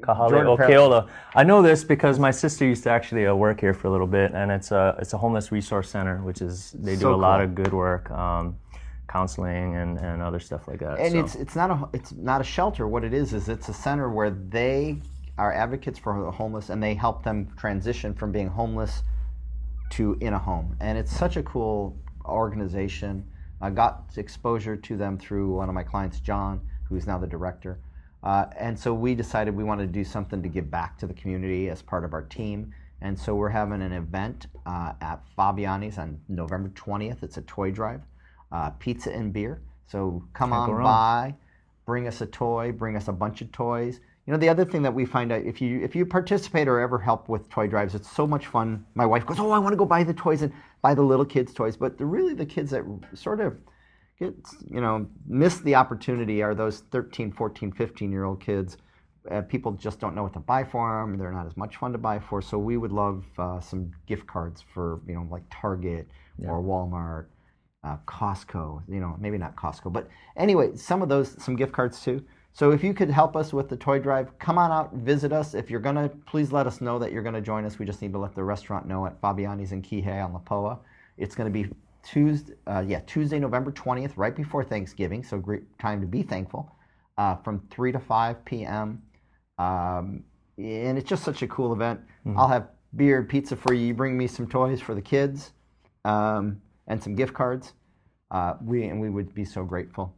Kahale 0.00 0.56
Okeola. 0.58 1.08
I 1.34 1.44
know 1.44 1.62
this 1.62 1.84
because 1.84 2.18
my 2.18 2.30
sister 2.32 2.64
used 2.64 2.82
to 2.84 2.90
actually 2.90 3.26
uh, 3.26 3.34
work 3.36 3.60
here 3.60 3.74
for 3.74 3.86
a 3.88 3.90
little 3.90 4.06
bit, 4.06 4.32
and 4.32 4.50
it's 4.52 4.70
a 4.70 4.96
it's 5.00 5.12
a 5.12 5.18
homeless 5.18 5.50
resource 5.50 5.90
center, 5.90 6.18
which 6.22 6.40
is 6.40 6.70
they 6.78 6.94
do 6.94 7.00
So 7.00 7.14
a 7.14 7.16
lot 7.16 7.40
of 7.40 7.56
good 7.56 7.72
work, 7.72 8.08
um, 8.12 8.56
counseling 9.08 9.76
and, 9.76 9.98
and 9.98 10.22
other 10.22 10.40
stuff 10.40 10.68
like 10.68 10.80
that. 10.80 10.98
and 10.98 11.12
so. 11.12 11.20
it's 11.20 11.34
it's 11.34 11.56
not 11.56 11.70
a 11.70 11.88
it's 11.92 12.12
not 12.12 12.40
a 12.40 12.44
shelter. 12.44 12.86
What 12.86 13.04
it 13.04 13.12
is 13.12 13.32
is 13.32 13.48
it's 13.48 13.68
a 13.68 13.74
center 13.74 14.10
where 14.10 14.30
they 14.30 14.98
are 15.38 15.52
advocates 15.52 15.98
for 15.98 16.20
the 16.22 16.30
homeless, 16.30 16.68
and 16.68 16.82
they 16.82 16.94
help 16.94 17.22
them 17.22 17.48
transition 17.56 18.12
from 18.14 18.32
being 18.32 18.48
homeless 18.48 19.02
to 19.90 20.16
in 20.20 20.34
a 20.34 20.38
home. 20.38 20.76
And 20.80 20.98
it's 20.98 21.16
such 21.16 21.36
a 21.36 21.42
cool 21.42 21.96
organization. 22.24 23.26
I 23.60 23.70
got 23.70 24.04
exposure 24.16 24.76
to 24.76 24.96
them 24.96 25.18
through 25.18 25.54
one 25.54 25.68
of 25.68 25.74
my 25.74 25.82
clients, 25.82 26.20
John, 26.20 26.60
who's 26.88 27.06
now 27.06 27.18
the 27.18 27.26
director. 27.26 27.78
Uh, 28.22 28.46
and 28.56 28.78
so 28.78 28.92
we 28.92 29.14
decided 29.14 29.54
we 29.54 29.64
wanted 29.64 29.86
to 29.86 29.92
do 29.92 30.04
something 30.04 30.42
to 30.42 30.48
give 30.48 30.70
back 30.70 30.98
to 30.98 31.06
the 31.06 31.14
community 31.14 31.70
as 31.70 31.82
part 31.82 32.04
of 32.04 32.12
our 32.12 32.22
team. 32.22 32.72
And 33.00 33.18
so 33.18 33.36
we're 33.36 33.48
having 33.48 33.80
an 33.80 33.92
event 33.92 34.48
uh, 34.66 34.92
at 35.00 35.22
Fabiani's 35.36 35.98
on 35.98 36.20
November 36.28 36.68
20th. 36.70 37.22
It's 37.22 37.36
a 37.36 37.42
toy 37.42 37.70
drive, 37.70 38.02
uh, 38.52 38.70
pizza 38.78 39.12
and 39.12 39.32
beer. 39.32 39.62
So 39.86 40.22
come 40.34 40.50
Can't 40.50 40.70
on 40.70 40.82
by, 40.82 41.34
bring 41.86 42.06
us 42.06 42.20
a 42.20 42.26
toy, 42.26 42.72
bring 42.72 42.96
us 42.96 43.08
a 43.08 43.12
bunch 43.12 43.40
of 43.40 43.50
toys. 43.52 44.00
You 44.26 44.32
know, 44.32 44.38
the 44.38 44.48
other 44.50 44.64
thing 44.64 44.82
that 44.82 44.92
we 44.92 45.06
find 45.06 45.32
out 45.32 45.42
if 45.42 45.62
you 45.62 45.80
if 45.82 45.96
you 45.96 46.04
participate 46.04 46.68
or 46.68 46.80
ever 46.80 46.98
help 46.98 47.30
with 47.30 47.48
toy 47.48 47.66
drives, 47.66 47.94
it's 47.94 48.10
so 48.10 48.26
much 48.26 48.46
fun. 48.46 48.84
My 48.94 49.06
wife 49.06 49.24
goes, 49.24 49.40
"Oh, 49.40 49.50
I 49.50 49.58
want 49.58 49.72
to 49.72 49.76
go 49.76 49.86
buy 49.86 50.04
the 50.04 50.12
toys 50.12 50.42
and 50.42 50.52
buy 50.82 50.94
the 50.94 51.02
little 51.02 51.24
kids' 51.24 51.54
toys," 51.54 51.78
but 51.78 51.96
the, 51.96 52.04
really 52.04 52.34
the 52.34 52.44
kids 52.44 52.70
that 52.72 52.84
sort 53.14 53.40
of 53.40 53.56
get 54.20 54.34
you 54.70 54.82
know 54.82 55.06
miss 55.26 55.60
the 55.60 55.74
opportunity 55.74 56.42
are 56.42 56.54
those 56.54 56.80
13 56.90 57.32
14 57.32 57.72
15 57.72 58.12
year 58.12 58.24
old 58.24 58.40
kids. 58.40 58.76
Uh, 59.30 59.40
people 59.42 59.72
just 59.72 59.98
don't 59.98 60.14
know 60.14 60.22
what 60.22 60.32
to 60.32 60.40
buy 60.40 60.64
for 60.64 61.00
them 61.00 61.18
they're 61.18 61.32
not 61.32 61.46
as 61.46 61.56
much 61.56 61.76
fun 61.76 61.92
to 61.92 61.98
buy 61.98 62.18
for. 62.18 62.42
So 62.42 62.58
we 62.58 62.76
would 62.76 62.92
love 62.92 63.24
uh, 63.38 63.60
some 63.60 63.92
gift 64.06 64.26
cards 64.26 64.62
for 64.74 65.00
you 65.06 65.14
know 65.14 65.26
like 65.30 65.44
target 65.50 66.06
or 66.46 66.62
walmart 66.62 67.26
uh, 67.84 67.96
costco 68.06 68.82
you 68.88 69.00
know 69.00 69.16
maybe 69.20 69.38
not 69.38 69.54
costco 69.56 69.92
but 69.92 70.08
anyway 70.36 70.74
some 70.76 71.02
of 71.02 71.08
those 71.08 71.40
some 71.42 71.56
gift 71.56 71.72
cards 71.72 72.00
too 72.00 72.24
so 72.52 72.72
if 72.72 72.82
you 72.82 72.92
could 72.92 73.10
help 73.10 73.36
us 73.36 73.52
with 73.52 73.68
the 73.68 73.76
toy 73.76 73.98
drive 73.98 74.36
come 74.38 74.58
on 74.58 74.70
out 74.72 74.92
visit 74.94 75.32
us 75.32 75.54
if 75.54 75.70
you're 75.70 75.80
gonna 75.80 76.08
please 76.26 76.52
let 76.52 76.66
us 76.66 76.80
know 76.80 76.98
that 76.98 77.12
you're 77.12 77.22
gonna 77.22 77.40
join 77.40 77.64
us 77.64 77.78
we 77.78 77.86
just 77.86 78.02
need 78.02 78.12
to 78.12 78.18
let 78.18 78.34
the 78.34 78.42
restaurant 78.42 78.86
know 78.86 79.06
at 79.06 79.20
fabiani's 79.20 79.72
in 79.72 79.80
kihei 79.80 80.24
on 80.24 80.32
La 80.32 80.40
lapoa 80.40 80.78
it's 81.18 81.34
going 81.34 81.52
to 81.52 81.62
be 81.62 81.68
Tuesday, 82.02 82.54
uh, 82.66 82.84
yeah, 82.86 83.00
Tuesday, 83.00 83.38
November 83.38 83.72
20th, 83.72 84.12
right 84.16 84.34
before 84.34 84.64
Thanksgiving. 84.64 85.22
So 85.22 85.38
great 85.38 85.78
time 85.78 86.00
to 86.00 86.06
be 86.06 86.22
thankful. 86.22 86.72
Uh, 87.18 87.34
from 87.36 87.60
3 87.70 87.92
to 87.92 87.98
5 87.98 88.44
p.m. 88.44 89.02
Um, 89.58 90.22
and 90.56 90.96
it's 90.96 91.08
just 91.08 91.24
such 91.24 91.42
a 91.42 91.48
cool 91.48 91.72
event. 91.72 92.00
I'll 92.36 92.48
have 92.48 92.68
beer 92.94 93.18
and 93.18 93.28
pizza 93.28 93.56
for 93.56 93.74
you. 93.74 93.86
You 93.88 93.94
bring 93.94 94.16
me 94.16 94.28
some 94.28 94.46
toys 94.46 94.80
for 94.80 94.94
the 94.94 95.02
kids 95.02 95.52
um, 96.04 96.62
and 96.88 97.02
some 97.02 97.14
gift 97.14 97.34
cards. 97.34 97.72
Uh, 98.30 98.54
we 98.62 98.84
and 98.86 99.00
we 99.00 99.08
would 99.08 99.32
be 99.34 99.44
so 99.44 99.64
grateful. 99.64 100.14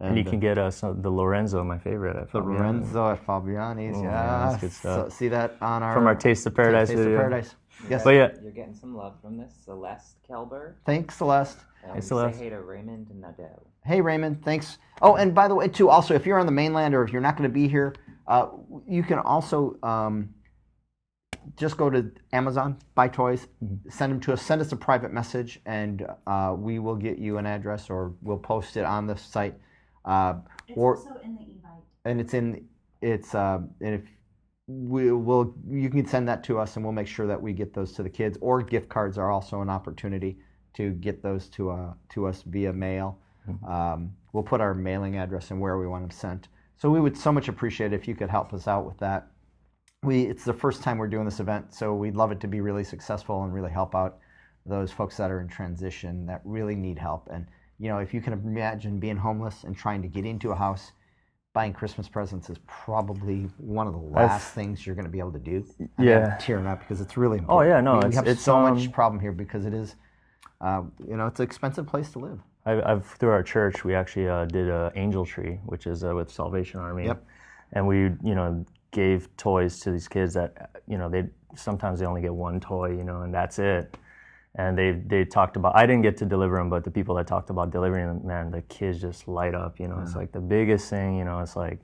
and 0.00 0.16
you 0.16 0.24
uh, 0.24 0.30
can 0.30 0.38
get 0.40 0.58
uh, 0.58 0.70
the 0.70 1.10
Lorenzo, 1.10 1.64
my 1.64 1.78
favorite. 1.78 2.16
At 2.16 2.30
the 2.30 2.38
Fabiani's. 2.40 2.58
Lorenzo 2.94 3.10
at 3.10 3.26
Fabiani's, 3.26 3.96
Oh, 3.96 4.02
yeah. 4.02 4.10
yeah, 4.10 4.48
that's 4.50 4.60
good 4.60 4.72
So, 4.72 4.92
stuff. 4.92 5.12
see 5.12 5.28
that 5.28 5.56
on 5.60 5.82
our 5.82 5.94
From 5.94 6.06
our 6.06 6.14
Taste 6.14 6.46
of 6.46 6.54
Paradise 6.54 6.88
Taste 6.88 6.98
video. 6.98 7.14
of 7.14 7.18
Paradise. 7.18 7.54
Yes. 7.88 8.04
But 8.04 8.14
yeah, 8.14 8.30
You're 8.42 8.52
getting 8.52 8.74
some 8.74 8.94
love 8.96 9.14
from 9.22 9.36
this. 9.38 9.52
Celeste 9.64 10.16
Kelber. 10.28 10.74
Thanks, 10.86 11.16
Celeste. 11.16 11.58
Um, 11.88 12.00
Celeste. 12.00 12.38
Say 12.38 12.44
hey 12.44 12.50
to 12.50 12.60
Raymond 12.60 13.08
Nadeau. 13.14 13.66
Hey 13.84 14.00
Raymond, 14.00 14.44
thanks. 14.44 14.78
Oh, 15.00 15.16
and 15.16 15.34
by 15.34 15.48
the 15.48 15.54
way, 15.56 15.66
too, 15.66 15.88
also 15.88 16.14
if 16.14 16.24
you're 16.26 16.38
on 16.38 16.46
the 16.46 16.52
mainland 16.52 16.94
or 16.94 17.02
if 17.02 17.12
you're 17.12 17.20
not 17.22 17.36
going 17.36 17.48
to 17.50 17.52
be 17.52 17.66
here, 17.66 17.94
uh, 18.28 18.46
you 18.86 19.02
can 19.02 19.18
also 19.18 19.76
um, 19.82 20.28
just 21.56 21.76
go 21.76 21.90
to 21.90 22.10
Amazon, 22.32 22.78
buy 22.94 23.08
toys, 23.08 23.46
send 23.88 24.12
them 24.12 24.20
to 24.20 24.32
us, 24.32 24.42
send 24.42 24.60
us 24.60 24.72
a 24.72 24.76
private 24.76 25.12
message, 25.12 25.60
and 25.66 26.06
uh, 26.26 26.54
we 26.56 26.78
will 26.78 26.96
get 26.96 27.18
you 27.18 27.38
an 27.38 27.46
address 27.46 27.90
or 27.90 28.14
we'll 28.22 28.38
post 28.38 28.76
it 28.76 28.84
on 28.84 29.06
the 29.06 29.16
site. 29.16 29.54
Uh, 30.04 30.34
It's 30.68 30.76
or 30.78 30.96
also 30.96 31.20
in 31.24 31.34
the 31.36 31.42
Evite. 31.42 31.82
and 32.04 32.20
it's 32.20 32.34
in 32.34 32.68
it's 33.00 33.34
uh, 33.34 33.60
and 33.80 33.94
if 33.94 34.02
we 34.68 35.12
will 35.12 35.54
you 35.68 35.90
can 35.90 36.06
send 36.06 36.28
that 36.28 36.42
to 36.44 36.58
us 36.58 36.76
and 36.76 36.84
we'll 36.84 36.92
make 36.94 37.08
sure 37.08 37.26
that 37.26 37.40
we 37.40 37.52
get 37.52 37.74
those 37.74 37.92
to 37.92 38.02
the 38.02 38.10
kids. 38.10 38.38
Or 38.40 38.62
gift 38.62 38.88
cards 38.88 39.18
are 39.18 39.30
also 39.30 39.60
an 39.60 39.68
opportunity 39.70 40.38
to 40.74 40.90
get 40.92 41.22
those 41.22 41.48
to 41.50 41.70
uh, 41.70 41.94
to 42.10 42.26
us 42.26 42.42
via 42.42 42.72
mail. 42.72 43.18
Um, 43.66 44.14
we'll 44.32 44.44
put 44.44 44.60
our 44.60 44.72
mailing 44.72 45.16
address 45.18 45.50
and 45.50 45.60
where 45.60 45.76
we 45.76 45.88
want 45.88 46.04
them 46.04 46.10
sent. 46.12 46.48
So 46.76 46.88
we 46.90 47.00
would 47.00 47.16
so 47.16 47.32
much 47.32 47.48
appreciate 47.48 47.92
it 47.92 47.96
if 47.96 48.06
you 48.06 48.14
could 48.14 48.30
help 48.30 48.54
us 48.54 48.68
out 48.68 48.86
with 48.86 48.98
that 48.98 49.31
we 50.04 50.22
it's 50.22 50.44
the 50.44 50.52
first 50.52 50.82
time 50.82 50.98
we're 50.98 51.06
doing 51.06 51.24
this 51.24 51.38
event 51.40 51.72
so 51.72 51.94
we'd 51.94 52.16
love 52.16 52.32
it 52.32 52.40
to 52.40 52.48
be 52.48 52.60
really 52.60 52.82
successful 52.84 53.44
and 53.44 53.54
really 53.54 53.70
help 53.70 53.94
out 53.94 54.18
those 54.66 54.90
folks 54.90 55.16
that 55.16 55.30
are 55.30 55.40
in 55.40 55.48
transition 55.48 56.26
that 56.26 56.40
really 56.44 56.74
need 56.74 56.98
help 56.98 57.28
and 57.32 57.46
you 57.78 57.88
know 57.88 57.98
if 57.98 58.12
you 58.12 58.20
can 58.20 58.32
imagine 58.32 58.98
being 58.98 59.16
homeless 59.16 59.62
and 59.64 59.76
trying 59.76 60.02
to 60.02 60.08
get 60.08 60.24
into 60.24 60.50
a 60.50 60.56
house 60.56 60.92
buying 61.54 61.72
christmas 61.72 62.08
presents 62.08 62.50
is 62.50 62.58
probably 62.66 63.48
one 63.58 63.86
of 63.86 63.92
the 63.92 63.98
last 63.98 64.52
things 64.54 64.84
you're 64.84 64.96
going 64.96 65.04
to 65.04 65.10
be 65.10 65.20
able 65.20 65.32
to 65.32 65.38
do 65.38 65.64
I'm 65.98 66.04
Yeah. 66.04 66.36
tearing 66.40 66.66
up 66.66 66.80
because 66.80 67.00
it's 67.00 67.16
really 67.16 67.38
important. 67.38 67.68
Oh 67.70 67.74
yeah, 67.74 67.80
no, 67.80 67.92
we, 67.94 67.98
we 67.98 68.04
it's- 68.06 68.14
have 68.16 68.26
it's, 68.26 68.42
so 68.42 68.56
um, 68.56 68.74
much 68.74 68.90
problem 68.90 69.20
here 69.20 69.32
because 69.32 69.66
it 69.66 69.74
is 69.74 69.94
uh, 70.60 70.82
you 71.06 71.16
know 71.16 71.26
it's 71.28 71.38
an 71.38 71.44
expensive 71.44 71.86
place 71.86 72.10
to 72.12 72.18
live 72.18 72.40
I've, 72.66 72.84
I've 72.84 73.06
through 73.06 73.30
our 73.30 73.42
church 73.44 73.84
we 73.84 73.94
actually 73.94 74.28
uh, 74.28 74.46
did 74.46 74.68
a 74.68 74.92
angel 74.94 75.26
tree, 75.26 75.58
which 75.66 75.86
is 75.88 76.04
uh, 76.04 76.14
with 76.14 76.30
Salvation 76.30 76.78
Army. 76.78 77.06
Yep. 77.06 77.24
And 77.72 77.88
we 77.88 77.96
you 78.22 78.36
know 78.36 78.64
gave 78.92 79.34
toys 79.36 79.80
to 79.80 79.90
these 79.90 80.06
kids 80.06 80.34
that 80.34 80.70
you 80.86 80.96
know 80.98 81.08
they 81.08 81.24
sometimes 81.56 82.00
they 82.00 82.06
only 82.06 82.22
get 82.22 82.32
one 82.32 82.60
toy, 82.60 82.90
you 82.90 83.04
know, 83.04 83.22
and 83.22 83.34
that's 83.34 83.58
it. 83.58 83.96
And 84.54 84.76
they 84.76 84.92
they 84.92 85.24
talked 85.24 85.56
about 85.56 85.74
I 85.74 85.86
didn't 85.86 86.02
get 86.02 86.16
to 86.18 86.26
deliver 86.26 86.56
them, 86.58 86.70
but 86.70 86.84
the 86.84 86.90
people 86.90 87.14
that 87.16 87.26
talked 87.26 87.50
about 87.50 87.70
delivering 87.70 88.06
them, 88.06 88.26
man, 88.26 88.50
the 88.50 88.62
kids 88.62 89.00
just 89.00 89.26
light 89.26 89.54
up. 89.54 89.80
You 89.80 89.88
know, 89.88 89.98
it's 90.00 90.14
like 90.14 90.30
the 90.30 90.40
biggest 90.40 90.90
thing. 90.90 91.16
You 91.16 91.24
know, 91.24 91.40
it's 91.40 91.56
like 91.56 91.78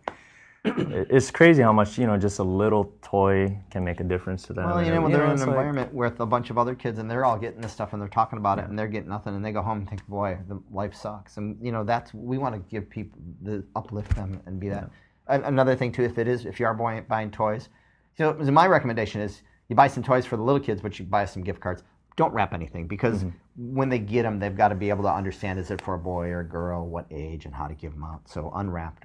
it's 0.65 1.31
crazy 1.31 1.63
how 1.63 1.73
much 1.73 1.99
you 1.99 2.07
know 2.07 2.19
just 2.19 2.41
a 2.41 2.43
little 2.43 2.93
toy 3.01 3.59
can 3.71 3.85
make 3.85 4.01
a 4.01 4.05
difference 4.05 4.43
to 4.45 4.53
them. 4.53 4.67
Well, 4.67 4.85
you 4.85 4.93
know, 4.93 5.01
when 5.01 5.13
they're 5.13 5.25
in 5.25 5.31
an 5.31 5.39
like- 5.39 5.49
environment 5.49 5.95
with 5.95 6.21
a 6.21 6.27
bunch 6.27 6.51
of 6.51 6.59
other 6.59 6.75
kids 6.75 6.99
and 6.99 7.11
they're 7.11 7.25
all 7.25 7.39
getting 7.39 7.61
this 7.61 7.73
stuff 7.73 7.93
and 7.93 8.03
they're 8.03 8.09
talking 8.09 8.39
about 8.39 8.59
it 8.59 8.67
and 8.67 8.79
they're 8.79 8.89
getting 8.89 9.09
nothing 9.09 9.35
and 9.35 9.45
they 9.45 9.53
go 9.53 9.63
home 9.63 9.79
and 9.79 9.89
think, 9.89 10.07
boy, 10.07 10.37
the 10.49 10.61
life 10.71 10.95
sucks. 10.95 11.37
And 11.37 11.57
you 11.63 11.73
know, 11.73 11.85
that's 11.85 12.13
we 12.13 12.39
want 12.39 12.55
to 12.55 12.61
give 12.71 12.91
people 12.91 13.19
the 13.41 13.65
uplift 13.77 14.15
them 14.15 14.43
and 14.47 14.61
be 14.61 14.69
that. 14.69 14.85
An- 14.85 14.91
Another 15.29 15.75
thing 15.77 15.93
too, 15.93 16.03
if 16.05 16.19
it 16.19 16.27
is, 16.29 16.47
if 16.47 16.59
you 16.61 16.67
are 16.67 16.75
buying, 16.75 17.05
buying 17.09 17.31
toys, 17.31 17.69
so 18.17 18.33
my 18.35 18.67
recommendation 18.67 19.21
is 19.21 19.43
you 19.69 19.77
buy 19.77 19.87
some 19.89 20.03
toys 20.03 20.27
for 20.27 20.37
the 20.37 20.43
little 20.43 20.61
kids, 20.61 20.81
but 20.81 20.99
you 20.99 21.05
buy 21.05 21.25
some 21.25 21.43
gift 21.43 21.61
cards. 21.61 21.83
Don't 22.17 22.33
wrap 22.33 22.53
anything 22.55 22.89
because 22.89 23.25
Mm-hmm. 23.25 23.75
when 23.77 23.89
they 23.89 23.99
get 23.99 24.23
them, 24.25 24.39
they've 24.41 24.57
got 24.57 24.69
to 24.69 24.75
be 24.75 24.89
able 24.89 25.05
to 25.05 25.13
understand 25.13 25.59
is 25.59 25.71
it 25.71 25.81
for 25.81 25.95
a 25.95 25.99
boy 25.99 26.29
or 26.29 26.41
a 26.41 26.49
girl, 26.49 26.87
what 26.89 27.07
age, 27.11 27.45
and 27.45 27.55
how 27.55 27.67
to 27.69 27.75
give 27.75 27.93
them 27.93 28.03
out. 28.05 28.23
So 28.29 28.51
unwrapped, 28.57 29.05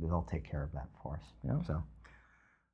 they'll 0.00 0.26
take 0.30 0.48
care 0.50 0.62
of 0.62 0.72
that 0.72 0.86
for 1.02 1.16
us. 1.16 1.24
Yeah. 1.44 1.62
So. 1.66 1.82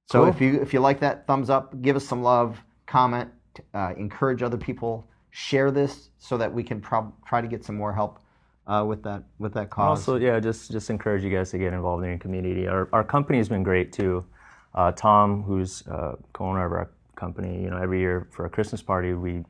So 0.08 0.20
Cool. 0.20 0.28
if 0.28 0.40
you 0.40 0.60
if 0.62 0.72
you 0.72 0.78
like 0.80 1.00
that, 1.00 1.26
thumbs 1.26 1.50
up, 1.50 1.80
give 1.82 1.96
us 1.96 2.06
some 2.06 2.22
love, 2.22 2.62
comment, 2.86 3.28
uh, 3.74 3.92
encourage 3.96 4.40
other 4.42 4.56
people, 4.56 5.08
share 5.30 5.70
this 5.72 6.10
so 6.18 6.36
that 6.38 6.52
we 6.52 6.62
can 6.62 6.80
prob- 6.80 7.12
try 7.26 7.40
to 7.40 7.48
get 7.48 7.64
some 7.64 7.76
more 7.76 7.92
help 7.92 8.20
uh, 8.66 8.84
with 8.86 9.02
that 9.04 9.24
with 9.38 9.54
that 9.54 9.70
cause. 9.70 10.00
Also, 10.00 10.16
yeah, 10.16 10.40
just 10.40 10.70
just 10.70 10.90
encourage 10.90 11.22
you 11.22 11.30
guys 11.30 11.50
to 11.50 11.58
get 11.58 11.72
involved 11.72 12.02
in 12.04 12.10
your 12.10 12.18
community. 12.18 12.66
Our 12.66 12.88
our 12.92 13.04
company 13.04 13.38
has 13.38 13.48
been 13.48 13.62
great 13.62 13.92
too. 13.92 14.24
Uh, 14.74 14.92
Tom, 14.92 15.42
who's 15.42 15.86
uh, 15.88 16.16
co-owner 16.32 16.66
of 16.66 16.72
our 16.72 16.90
company, 17.14 17.62
you 17.62 17.70
know, 17.70 17.78
every 17.78 17.98
year 17.98 18.28
for 18.30 18.44
a 18.44 18.50
Christmas 18.50 18.82
party, 18.82 19.14
we 19.14 19.42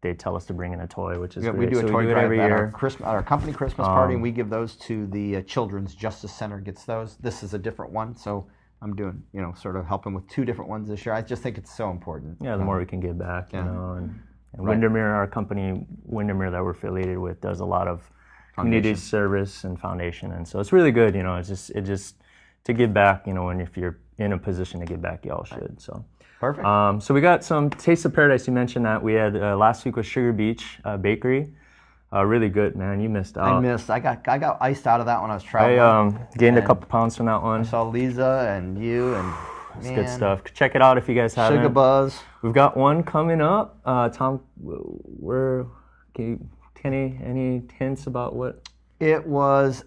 they 0.00 0.14
tell 0.14 0.36
us 0.36 0.46
to 0.46 0.54
bring 0.54 0.72
in 0.72 0.80
a 0.80 0.86
toy, 0.86 1.18
which 1.18 1.36
is 1.36 1.44
Yeah, 1.44 1.50
we 1.50 1.66
do 1.66 1.78
a 1.78 1.82
so 1.82 1.88
toy 1.88 1.98
we 2.00 2.04
do 2.04 2.10
drive 2.12 2.24
every 2.26 2.40
at 2.40 2.50
our, 2.52 2.58
year. 2.58 2.66
Um, 2.66 2.72
Christmas, 2.72 3.06
our 3.06 3.22
company 3.22 3.52
Christmas 3.52 3.86
party, 3.88 4.14
and 4.14 4.22
we 4.22 4.30
give 4.30 4.48
those 4.50 4.76
to 4.76 5.06
the 5.08 5.36
uh, 5.36 5.42
Children's 5.42 5.94
Justice 5.94 6.32
Center. 6.32 6.60
Gets 6.60 6.84
those. 6.84 7.16
This 7.16 7.42
is 7.42 7.54
a 7.54 7.58
different 7.58 7.92
one, 7.92 8.14
so 8.14 8.46
I'm 8.82 8.94
doing 8.94 9.22
you 9.32 9.42
know 9.42 9.54
sort 9.54 9.76
of 9.76 9.86
helping 9.86 10.14
with 10.14 10.28
two 10.28 10.44
different 10.44 10.70
ones 10.70 10.88
this 10.88 11.04
year. 11.04 11.14
I 11.14 11.22
just 11.22 11.42
think 11.42 11.58
it's 11.58 11.74
so 11.74 11.90
important. 11.90 12.36
Yeah, 12.40 12.56
the 12.56 12.64
more 12.64 12.78
we 12.78 12.86
can 12.86 13.00
give 13.00 13.18
back, 13.18 13.52
you 13.52 13.58
Yeah. 13.58 13.64
know. 13.64 13.94
And, 13.94 14.20
and 14.52 14.64
Right. 14.64 14.70
Windermere, 14.70 15.14
our 15.14 15.26
company, 15.26 15.84
Windermere, 16.04 16.50
that 16.50 16.62
we're 16.62 16.70
affiliated 16.70 17.18
with, 17.18 17.40
does 17.40 17.60
a 17.60 17.66
lot 17.66 17.86
of 17.88 18.10
community 18.58 18.94
service 18.94 19.64
and 19.64 19.78
foundation, 19.78 20.32
and 20.32 20.46
so 20.46 20.60
it's 20.60 20.72
really 20.72 20.92
good. 20.92 21.14
You 21.14 21.22
know, 21.22 21.36
it's 21.36 21.48
just 21.48 21.70
it 21.70 21.82
just 21.82 22.16
to 22.64 22.72
give 22.72 22.92
back. 22.92 23.26
You 23.26 23.34
know, 23.34 23.48
and 23.48 23.60
if 23.60 23.76
you're 23.76 23.98
in 24.18 24.32
a 24.32 24.38
position 24.38 24.80
to 24.80 24.86
give 24.86 25.00
back, 25.00 25.24
you 25.24 25.32
all 25.32 25.44
should. 25.44 25.80
So. 25.80 26.04
Perfect. 26.40 26.64
Um, 26.64 27.00
so 27.00 27.12
we 27.14 27.20
got 27.20 27.42
some 27.42 27.68
Taste 27.68 28.04
of 28.04 28.14
Paradise. 28.14 28.46
You 28.46 28.52
mentioned 28.52 28.84
that 28.84 29.02
we 29.02 29.14
had 29.14 29.34
uh, 29.34 29.56
last 29.56 29.84
week 29.84 29.96
was 29.96 30.06
Sugar 30.06 30.32
Beach 30.32 30.78
uh, 30.84 30.96
Bakery. 30.96 31.52
Uh, 32.12 32.24
really 32.24 32.48
good, 32.48 32.76
man. 32.76 33.00
You 33.00 33.08
missed 33.08 33.36
out. 33.36 33.52
I 33.52 33.60
missed. 33.60 33.90
I 33.90 33.98
got 33.98 34.26
I 34.28 34.38
got 34.38 34.56
iced 34.60 34.86
out 34.86 35.00
of 35.00 35.06
that 35.06 35.20
when 35.20 35.30
I 35.30 35.34
was 35.34 35.44
I 35.44 35.48
traveling. 35.48 35.80
um, 35.80 36.20
gained 36.38 36.56
a 36.56 36.64
couple 36.64 36.86
pounds 36.86 37.16
from 37.16 37.26
that 37.26 37.42
one. 37.42 37.60
I 37.60 37.64
saw 37.64 37.82
Lisa 37.82 38.54
and 38.56 38.82
you 38.82 39.14
and 39.14 39.34
It's 39.78 39.90
good 39.90 40.08
stuff. 40.08 40.42
Check 40.54 40.74
it 40.74 40.82
out 40.82 40.98
if 40.98 41.08
you 41.08 41.14
guys 41.14 41.34
haven't. 41.34 41.58
Sugar 41.58 41.68
Buzz. 41.68 42.18
We've 42.42 42.52
got 42.52 42.76
one 42.76 43.02
coming 43.02 43.40
up. 43.40 43.78
Uh, 43.84 44.08
Tom, 44.08 44.40
where 44.56 45.66
can 46.14 46.24
you, 46.24 46.48
Kenny, 46.82 47.18
any 47.24 47.62
hints 47.78 48.06
about 48.06 48.34
what? 48.34 48.68
It 49.00 49.26
was 49.26 49.84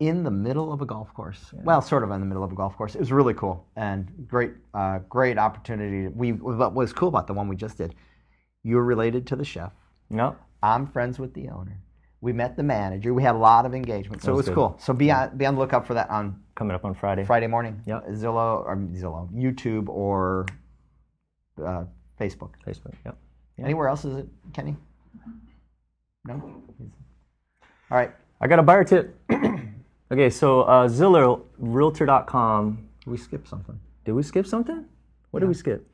in 0.00 0.22
the 0.22 0.30
middle 0.30 0.72
of 0.72 0.82
a 0.82 0.86
golf 0.86 1.12
course. 1.14 1.50
Well, 1.52 1.80
sort 1.80 2.02
of 2.02 2.10
in 2.10 2.20
the 2.20 2.26
middle 2.26 2.44
of 2.44 2.52
a 2.52 2.54
golf 2.54 2.76
course. 2.76 2.94
It 2.94 3.00
was 3.00 3.12
really 3.12 3.34
cool 3.34 3.66
and 3.76 4.26
great, 4.26 4.52
uh, 4.74 4.98
great 5.08 5.38
opportunity. 5.38 6.08
We 6.08 6.32
what 6.32 6.74
was 6.74 6.92
cool 6.92 7.08
about 7.08 7.26
the 7.26 7.32
one 7.32 7.48
we 7.48 7.56
just 7.56 7.78
did. 7.78 7.94
You're 8.62 8.84
related 8.84 9.26
to 9.28 9.36
the 9.36 9.44
chef. 9.44 9.72
No. 10.10 10.36
I'm 10.62 10.86
friends 10.86 11.18
with 11.18 11.32
the 11.34 11.48
owner. 11.48 11.78
We 12.20 12.32
met 12.32 12.56
the 12.56 12.62
manager. 12.62 13.14
We 13.14 13.22
had 13.22 13.34
a 13.34 13.38
lot 13.38 13.66
of 13.66 13.74
engagement, 13.74 14.22
so 14.22 14.32
it 14.32 14.36
was 14.36 14.46
good. 14.46 14.54
cool. 14.54 14.76
So 14.80 14.92
be 14.92 15.10
on 15.10 15.36
be 15.36 15.46
on 15.46 15.54
the 15.54 15.60
lookout 15.60 15.86
for 15.86 15.94
that 15.94 16.10
on 16.10 16.42
Coming 16.56 16.74
up 16.74 16.86
on 16.86 16.94
Friday. 16.94 17.22
Friday 17.24 17.46
morning. 17.46 17.82
Yeah, 17.84 18.00
Zillow 18.10 18.64
or 18.64 18.76
Zillow, 18.94 19.30
YouTube 19.30 19.88
or 19.88 20.46
uh, 21.62 21.84
Facebook. 22.18 22.52
Facebook. 22.66 22.94
Yep. 23.04 23.18
Anywhere 23.58 23.88
else 23.88 24.06
is 24.06 24.16
it, 24.16 24.28
Kenny? 24.54 24.74
No. 26.26 26.34
All 27.90 27.98
right. 27.98 28.10
I 28.40 28.46
got 28.48 28.58
a 28.58 28.62
buyer 28.62 28.84
tip. 28.84 29.18
okay, 30.12 30.30
so 30.30 30.62
uh, 30.62 30.88
Zillow, 30.88 31.42
Realtor.com. 31.58 32.88
We 33.06 33.16
skipped 33.16 33.48
something. 33.48 33.78
Did 34.04 34.12
we 34.12 34.22
skip 34.22 34.46
something? 34.46 34.84
What 35.30 35.40
did 35.40 35.48
we 35.48 35.54
skip? 35.54 35.86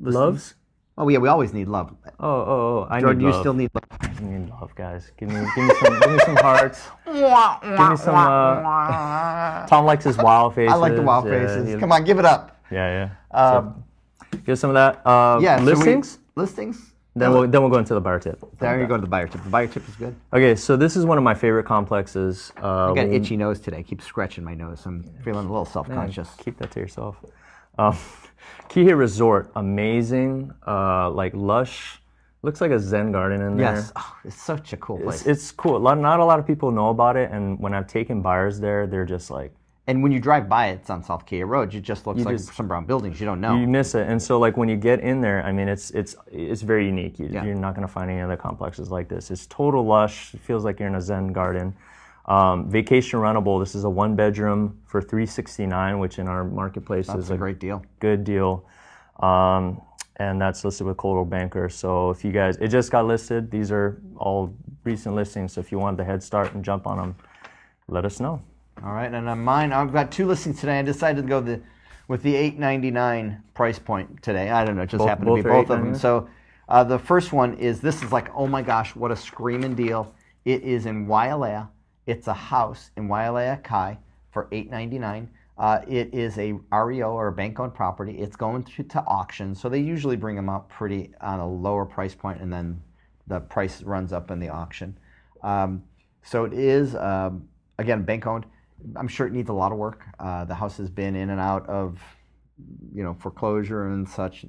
Loves? 0.00 0.54
Oh 0.96 1.08
yeah, 1.08 1.18
we 1.18 1.28
always 1.28 1.52
need 1.52 1.68
love. 1.68 1.94
Oh, 2.18 2.28
oh, 2.28 2.50
oh! 2.50 2.86
I 2.90 2.98
Jordan, 3.00 3.18
need 3.18 3.24
you 3.26 3.30
love. 3.30 3.40
still 3.40 3.54
need 3.54 3.70
love. 3.72 3.84
I 4.00 4.20
need 4.20 4.50
love, 4.50 4.74
guys. 4.74 5.12
Give 5.16 5.28
me, 5.28 5.36
give 5.54 5.64
me 5.64 5.74
some, 5.80 6.00
give 6.00 6.10
me 6.10 6.18
some 6.24 6.36
hearts. 6.36 6.88
Give 7.06 7.14
me 7.14 7.96
some. 7.96 8.14
Uh, 8.16 9.66
Tom 9.68 9.84
likes 9.84 10.04
his 10.04 10.16
wild 10.18 10.54
faces. 10.56 10.72
I 10.72 10.76
like 10.76 10.96
the 10.96 11.02
wild 11.02 11.26
Yeah, 11.26 11.46
faces. 11.46 11.68
he- 11.74 11.78
Come 11.78 11.92
on, 11.92 12.02
give 12.02 12.18
it 12.18 12.24
up. 12.24 12.60
Yeah, 12.72 13.08
yeah. 13.32 13.38
Um, 13.56 13.84
Give 14.44 14.50
us 14.54 14.60
some 14.60 14.70
of 14.70 14.74
that. 14.74 15.06
Uh, 15.06 15.38
yeah. 15.40 15.58
so 15.58 15.64
we- 15.64 15.70
listings. 16.34 16.92
Then 17.20 17.32
we'll 17.32 17.48
then 17.48 17.60
we'll 17.60 17.70
go 17.70 17.78
into 17.78 17.94
the 17.94 18.00
buyer 18.00 18.18
tip. 18.18 18.42
There 18.58 18.80
you 18.80 18.86
go 18.86 18.96
to 18.96 19.00
the 19.00 19.06
buyer 19.06 19.28
tip. 19.28 19.42
The 19.42 19.50
buyer 19.50 19.66
tip 19.66 19.88
is 19.88 19.96
good. 19.96 20.14
Okay, 20.32 20.54
so 20.54 20.76
this 20.76 20.96
is 20.96 21.04
one 21.04 21.18
of 21.18 21.24
my 21.24 21.34
favorite 21.34 21.64
complexes. 21.64 22.52
Uh, 22.62 22.92
I 22.92 22.94
got 22.94 23.06
an 23.06 23.14
itchy 23.14 23.36
nose 23.36 23.60
today. 23.60 23.82
Keep 23.82 24.02
scratching 24.02 24.44
my 24.44 24.54
nose. 24.54 24.84
I'm 24.86 25.02
feeling 25.24 25.46
a 25.46 25.48
little 25.48 25.64
self-conscious. 25.64 26.28
Keep 26.38 26.58
that 26.58 26.70
to 26.72 26.80
yourself. 26.80 27.16
Um, 27.78 27.96
Key 28.68 28.92
Resort, 28.92 29.50
amazing, 29.56 30.52
uh, 30.66 31.10
like 31.10 31.32
lush. 31.34 32.00
Looks 32.42 32.60
like 32.60 32.70
a 32.70 32.78
Zen 32.78 33.12
garden 33.12 33.40
in 33.40 33.56
there. 33.56 33.74
Yes. 33.74 33.92
Oh, 33.96 34.16
it's 34.24 34.40
such 34.40 34.72
a 34.72 34.76
cool 34.76 34.98
place. 34.98 35.20
It's, 35.22 35.26
it's 35.26 35.52
cool. 35.52 35.76
A 35.76 35.78
lot, 35.78 35.98
not 35.98 36.20
a 36.20 36.24
lot 36.24 36.38
of 36.38 36.46
people 36.46 36.70
know 36.70 36.90
about 36.90 37.16
it, 37.16 37.30
and 37.32 37.58
when 37.58 37.74
I've 37.74 37.88
taken 37.88 38.22
buyers 38.22 38.60
there, 38.60 38.86
they're 38.86 39.04
just 39.04 39.30
like, 39.30 39.52
and 39.88 40.02
when 40.02 40.12
you 40.12 40.20
drive 40.20 40.48
by, 40.48 40.68
it's 40.68 40.90
on 40.90 41.02
South 41.02 41.26
Kihei 41.26 41.48
Road. 41.48 41.74
It 41.74 41.80
just 41.80 42.06
looks 42.06 42.20
like 42.22 42.36
just- 42.36 42.54
some 42.54 42.68
brown 42.68 42.84
buildings. 42.84 43.18
You 43.20 43.26
don't 43.26 43.40
know. 43.40 43.56
you 43.56 43.66
miss 43.66 43.94
it. 43.94 44.06
And 44.06 44.22
so, 44.22 44.38
like 44.38 44.56
when 44.56 44.68
you 44.68 44.76
get 44.76 45.00
in 45.00 45.20
there, 45.20 45.42
I 45.44 45.50
mean, 45.50 45.66
it's 45.68 45.90
it's 45.90 46.14
it's 46.30 46.62
very 46.62 46.86
unique. 46.86 47.18
You, 47.18 47.26
Yeah. 47.30 47.44
You're 47.44 47.54
not 47.56 47.74
gonna 47.74 47.88
find 47.88 48.10
any 48.10 48.20
other 48.20 48.36
complexes 48.36 48.90
like 48.90 49.08
this. 49.08 49.30
It's 49.30 49.46
total 49.46 49.84
lush. 49.84 50.34
It 50.34 50.40
feels 50.40 50.64
like 50.64 50.78
you're 50.78 50.88
in 50.88 50.94
a 50.94 51.00
Zen 51.00 51.32
garden. 51.32 51.74
Um, 52.26 52.68
vacation 52.70 53.18
rentable. 53.20 53.58
This 53.58 53.74
is 53.74 53.84
a 53.84 53.88
one 53.90 54.14
bedroom 54.14 54.78
for 54.84 55.00
369, 55.00 55.98
which 55.98 56.18
in 56.18 56.28
our 56.28 56.44
marketplace 56.44 57.06
That's 57.06 57.20
is 57.20 57.30
a 57.30 57.34
a 57.34 57.38
great 57.38 57.58
deal. 57.58 57.82
good 58.00 58.22
deal. 58.24 58.66
Um, 59.20 59.80
and 60.16 60.38
that's 60.40 60.64
listed 60.64 60.86
with 60.86 60.96
Coldwell 60.98 61.24
Banker. 61.24 61.68
So 61.70 62.10
if 62.10 62.24
you 62.24 62.32
guys, 62.32 62.56
it 62.58 62.68
just 62.68 62.90
got 62.90 63.06
listed. 63.06 63.50
These 63.50 63.72
are 63.72 64.02
all 64.16 64.52
recent 64.84 65.14
listings. 65.14 65.52
So 65.54 65.60
if 65.60 65.72
you 65.72 65.78
want 65.78 65.96
the 65.96 66.04
head 66.04 66.22
start 66.22 66.52
and 66.54 66.62
jump 66.64 66.86
on 66.86 66.98
them, 66.98 67.16
let 67.88 68.04
us 68.04 68.20
know. 68.20 68.42
All 68.84 68.92
right, 68.92 69.12
and 69.12 69.28
on 69.28 69.42
mine, 69.42 69.72
I've 69.72 69.92
got 69.92 70.12
two 70.12 70.26
listings 70.26 70.60
today. 70.60 70.78
I 70.78 70.82
decided 70.82 71.22
to 71.22 71.28
go 71.28 71.40
the 71.40 71.60
with 72.06 72.22
the 72.22 72.34
eight 72.34 72.58
ninety 72.58 72.90
nine 72.90 73.42
price 73.54 73.78
point 73.78 74.22
today. 74.22 74.50
I 74.50 74.64
don't 74.64 74.76
know, 74.76 74.82
it 74.82 74.86
just 74.90 74.98
Both- 74.98 75.08
happened 75.08 75.28
to 75.28 75.34
be 75.34 75.42
both 75.42 75.70
of 75.70 75.80
them. 75.80 75.94
So 75.94 76.28
uh, 76.68 76.84
the 76.84 76.98
first 76.98 77.32
one 77.32 77.54
is 77.54 77.80
this 77.80 78.02
is 78.02 78.12
like, 78.12 78.30
oh 78.34 78.46
my 78.46 78.62
gosh, 78.62 78.94
what 78.94 79.10
a 79.10 79.16
screaming 79.16 79.74
deal! 79.74 80.14
It 80.44 80.62
is 80.62 80.86
in 80.86 81.06
Wailea. 81.06 81.68
It's 82.06 82.28
a 82.28 82.34
house 82.34 82.90
in 82.96 83.08
Wailea 83.08 83.62
Kai 83.64 83.98
for 84.30 84.48
eight 84.52 84.70
ninety 84.70 84.98
nine. 84.98 85.28
Uh, 85.58 85.80
it 85.88 86.14
is 86.14 86.38
a 86.38 86.52
REO 86.72 87.10
or 87.10 87.26
a 87.26 87.32
bank-owned 87.32 87.74
property. 87.74 88.18
It's 88.18 88.36
going 88.36 88.62
to, 88.62 88.84
to 88.84 89.00
auction, 89.08 89.56
so 89.56 89.68
they 89.68 89.80
usually 89.80 90.14
bring 90.14 90.36
them 90.36 90.48
up 90.48 90.68
pretty 90.68 91.10
on 91.20 91.40
a 91.40 91.48
lower 91.50 91.84
price 91.84 92.14
point, 92.14 92.40
and 92.40 92.52
then 92.52 92.80
the 93.26 93.40
price 93.40 93.82
runs 93.82 94.12
up 94.12 94.30
in 94.30 94.38
the 94.38 94.50
auction. 94.50 94.96
Um, 95.42 95.82
so 96.22 96.44
it 96.44 96.52
is 96.52 96.94
um, 96.94 97.48
again 97.78 98.04
bank-owned. 98.04 98.46
I'm 98.96 99.08
sure 99.08 99.26
it 99.26 99.32
needs 99.32 99.48
a 99.48 99.52
lot 99.52 99.72
of 99.72 99.78
work. 99.78 100.04
Uh, 100.18 100.44
the 100.44 100.54
house 100.54 100.76
has 100.78 100.90
been 100.90 101.16
in 101.16 101.30
and 101.30 101.40
out 101.40 101.68
of, 101.68 102.00
you 102.94 103.02
know, 103.02 103.14
foreclosure 103.14 103.88
and 103.88 104.08
such, 104.08 104.44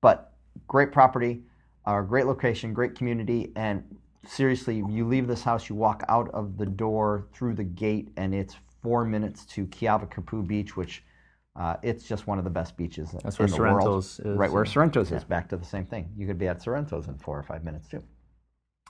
but 0.00 0.32
great 0.68 0.92
property, 0.92 1.42
uh, 1.86 2.00
great 2.02 2.26
location, 2.26 2.72
great 2.72 2.94
community, 2.94 3.52
and 3.56 3.84
seriously, 4.26 4.82
you 4.88 5.06
leave 5.06 5.26
this 5.26 5.42
house, 5.42 5.68
you 5.68 5.74
walk 5.74 6.04
out 6.08 6.28
of 6.30 6.56
the 6.56 6.66
door 6.66 7.26
through 7.34 7.54
the 7.54 7.64
gate, 7.64 8.10
and 8.16 8.34
it's 8.34 8.56
four 8.82 9.04
minutes 9.04 9.44
to 9.46 9.66
Keawakapu 9.66 10.46
Beach, 10.46 10.76
which 10.76 11.02
uh, 11.54 11.76
it's 11.82 12.04
just 12.04 12.26
one 12.26 12.38
of 12.38 12.44
the 12.44 12.50
best 12.50 12.76
beaches 12.76 13.10
That's 13.22 13.38
in 13.38 13.46
where 13.46 13.70
the 13.70 13.74
world. 13.74 13.98
Is, 13.98 14.20
right 14.24 14.50
where 14.50 14.64
yeah. 14.64 14.72
Sorrento's 14.72 15.12
is. 15.12 15.24
Back 15.24 15.48
to 15.50 15.56
the 15.56 15.64
same 15.64 15.84
thing. 15.84 16.10
You 16.16 16.26
could 16.26 16.38
be 16.38 16.48
at 16.48 16.62
Sorrento's 16.62 17.08
in 17.08 17.18
four 17.18 17.38
or 17.38 17.42
five 17.42 17.64
minutes 17.64 17.88
too. 17.88 18.02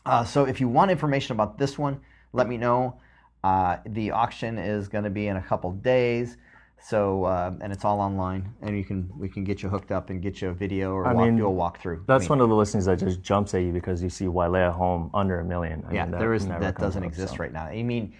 Uh, 0.06 0.24
so 0.24 0.44
if 0.44 0.60
you 0.60 0.68
want 0.68 0.90
information 0.90 1.32
about 1.32 1.58
this 1.58 1.78
one, 1.78 2.00
let 2.32 2.48
me 2.48 2.56
know. 2.56 3.00
Uh, 3.44 3.78
the 3.86 4.10
auction 4.10 4.58
is 4.58 4.88
going 4.88 5.04
to 5.04 5.10
be 5.10 5.26
in 5.26 5.36
a 5.36 5.42
couple 5.42 5.72
days, 5.72 6.36
so 6.80 7.24
uh, 7.24 7.52
and 7.60 7.72
it's 7.72 7.84
all 7.84 8.00
online, 8.00 8.52
and 8.62 8.76
you 8.76 8.84
can 8.84 9.10
we 9.18 9.28
can 9.28 9.42
get 9.42 9.62
you 9.62 9.68
hooked 9.68 9.90
up 9.90 10.10
and 10.10 10.22
get 10.22 10.40
you 10.40 10.50
a 10.50 10.54
video 10.54 10.92
or 10.92 11.06
I 11.06 11.12
walk, 11.12 11.24
mean, 11.24 11.36
do 11.36 11.46
a 11.46 11.50
walkthrough. 11.50 12.06
That's 12.06 12.22
I 12.22 12.24
mean, 12.24 12.28
one 12.28 12.40
of 12.40 12.48
the 12.48 12.54
listings 12.54 12.84
that 12.86 12.98
just 12.98 13.20
jumps 13.20 13.54
at 13.54 13.62
you 13.62 13.72
because 13.72 14.02
you 14.02 14.10
see 14.10 14.26
Wailea 14.26 14.72
home 14.72 15.10
under 15.12 15.40
a 15.40 15.44
million. 15.44 15.84
I 15.88 15.94
yeah, 15.94 16.02
mean, 16.02 16.12
that 16.12 16.20
there 16.20 16.34
is 16.34 16.46
that 16.46 16.78
doesn't 16.78 17.02
up, 17.02 17.08
exist 17.08 17.34
so. 17.34 17.38
right 17.38 17.52
now. 17.52 17.64
I 17.64 17.82
mean, 17.82 18.14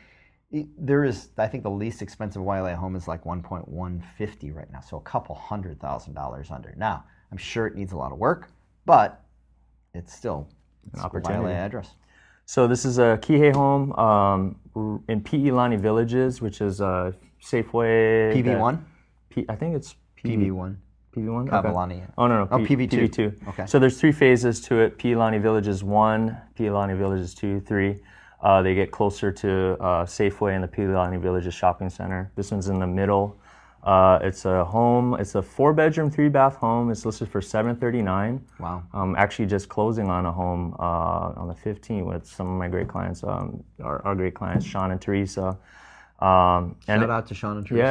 there 0.79 1.05
is 1.05 1.29
I 1.39 1.47
think 1.47 1.63
the 1.63 1.71
least 1.71 2.03
expensive 2.03 2.43
Wailea 2.43 2.75
home 2.75 2.97
is 2.97 3.07
like 3.07 3.25
1.150 3.25 4.55
right 4.55 4.73
now, 4.73 4.81
so 4.81 4.97
a 4.97 5.01
couple 5.03 5.35
hundred 5.35 5.81
thousand 5.81 6.15
dollars 6.15 6.51
under. 6.51 6.75
Now 6.77 7.05
I'm 7.31 7.39
sure 7.39 7.67
it 7.67 7.75
needs 7.75 7.93
a 7.93 7.97
lot 7.97 8.13
of 8.13 8.19
work, 8.19 8.49
but 8.87 9.25
it's 9.95 10.13
still 10.13 10.49
it's 10.93 11.01
a 11.01 11.05
opportunity. 11.05 11.45
Wailea 11.45 11.65
address. 11.65 11.95
So 12.47 12.67
this 12.67 12.85
is 12.85 12.99
a 12.99 13.19
Kihei 13.23 13.55
home 13.55 13.93
um, 13.95 14.57
in 15.09 15.21
Pi'ilani 15.23 15.79
Villages, 15.79 16.41
which 16.43 16.61
is 16.61 16.81
a 16.81 17.15
Safeway. 17.43 18.35
that- 18.43 18.57
PV1, 18.59 18.79
P, 19.31 19.45
I 19.49 19.55
think 19.57 19.77
it's 19.77 19.95
PV, 20.23 20.49
PV1, 20.51 20.77
PV1. 21.17 21.49
Okay. 21.53 21.69
Oh 22.19 22.27
no 22.27 22.45
no. 22.45 22.49
Oh, 22.51 22.59
PV2. 22.59 22.91
PV2. 23.09 23.49
Okay. 23.49 23.67
So 23.67 23.79
there's 23.79 23.99
three 24.01 24.13
phases 24.13 24.61
to 24.63 24.77
it. 24.81 24.99
Pi'ilani 24.99 25.41
Villages 25.41 25.83
one, 25.83 26.37
Pi'ilani 26.59 26.97
Villages 26.97 27.35
two, 27.35 27.61
three. 27.61 28.01
Uh, 28.43 28.61
they 28.61 28.75
get 28.75 28.91
closer 28.91 29.31
to 29.31 29.77
uh, 29.81 30.05
Safeway 30.05 30.55
and 30.55 30.65
the 30.65 30.69
Pi'ilani 30.69 31.21
Villages 31.21 31.55
shopping 31.55 31.89
center. 31.89 32.31
This 32.35 32.51
one's 32.51 32.69
in 32.69 32.79
the 32.81 32.87
middle. 32.87 33.39
Uh, 33.83 34.19
it's 34.23 34.45
a 34.45 34.65
home. 34.65 35.15
It's 35.19 35.35
a 35.35 35.43
four 35.43 35.73
bedroom, 35.73 36.09
three 36.11 36.29
bath 36.29 36.55
home. 36.57 36.91
It's 36.91 37.05
listed 37.05 37.29
for 37.29 37.41
739. 37.41 38.41
Wow. 38.61 38.85
I'm 38.95 39.17
actually 39.17 39.47
just 39.47 39.69
closing 39.69 40.09
on 40.09 40.25
a 40.25 40.31
home 40.33 40.77
uh, 40.79 41.33
on 41.37 41.49
the 41.49 41.55
15th 41.55 42.05
with 42.05 42.25
some 42.27 42.47
of 42.47 42.57
my 42.59 42.69
great 42.69 42.87
clients, 42.89 43.25
um, 43.25 43.65
our, 43.83 44.01
our 44.07 44.15
great 44.15 44.35
clients, 44.35 44.65
Sean 44.65 44.93
and 44.93 45.01
Teresa. 45.01 45.59
Um, 46.21 46.77
and 46.87 47.01
Shout 47.03 47.11
out 47.11 47.27
to 47.27 47.35
Sean 47.35 47.57
and 47.57 47.67
Teresa. 47.67 47.83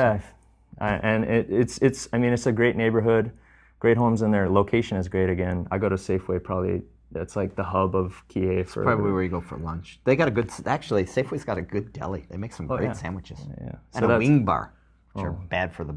yeah, 0.79 0.85
I- 0.85 0.95
and 0.97 1.25
it, 1.25 1.47
it's 1.49 1.77
it's. 1.79 2.07
I 2.13 2.17
mean, 2.17 2.31
it's 2.31 2.45
a 2.45 2.51
great 2.53 2.77
neighborhood, 2.77 3.31
great 3.79 3.97
homes 3.97 4.21
in 4.21 4.31
there. 4.31 4.49
Location 4.49 4.95
is 4.97 5.09
great. 5.09 5.29
Again, 5.29 5.67
I 5.71 5.77
go 5.77 5.89
to 5.89 5.95
Safeway 5.97 6.41
probably. 6.41 6.83
That's 7.13 7.35
like 7.35 7.57
the 7.57 7.63
hub 7.63 7.93
of 7.93 8.23
Kihei 8.29 8.65
for. 8.65 8.83
Probably 8.83 9.11
where 9.11 9.21
you 9.23 9.27
go 9.27 9.41
for 9.41 9.57
lunch. 9.57 9.99
They 10.05 10.15
got 10.15 10.29
a 10.29 10.31
good. 10.31 10.49
Actually, 10.65 11.03
Safeway's 11.03 11.43
got 11.43 11.57
a 11.57 11.61
good 11.61 11.91
deli. 11.91 12.25
They 12.29 12.37
make 12.37 12.53
some 12.53 12.67
great 12.67 12.79
Oh, 12.79 12.83
yeah. 12.85 12.93
sandwiches. 12.93 13.39
yeah. 13.59 13.71
So 13.71 13.77
And 13.95 14.05
a 14.05 14.15
Oh. 14.15 14.17
wing 14.19 14.45
bar, 14.45 14.71
which 15.13 15.25
are 15.25 15.31
bad 15.31 15.73
for 15.73 15.83
the 15.83 15.95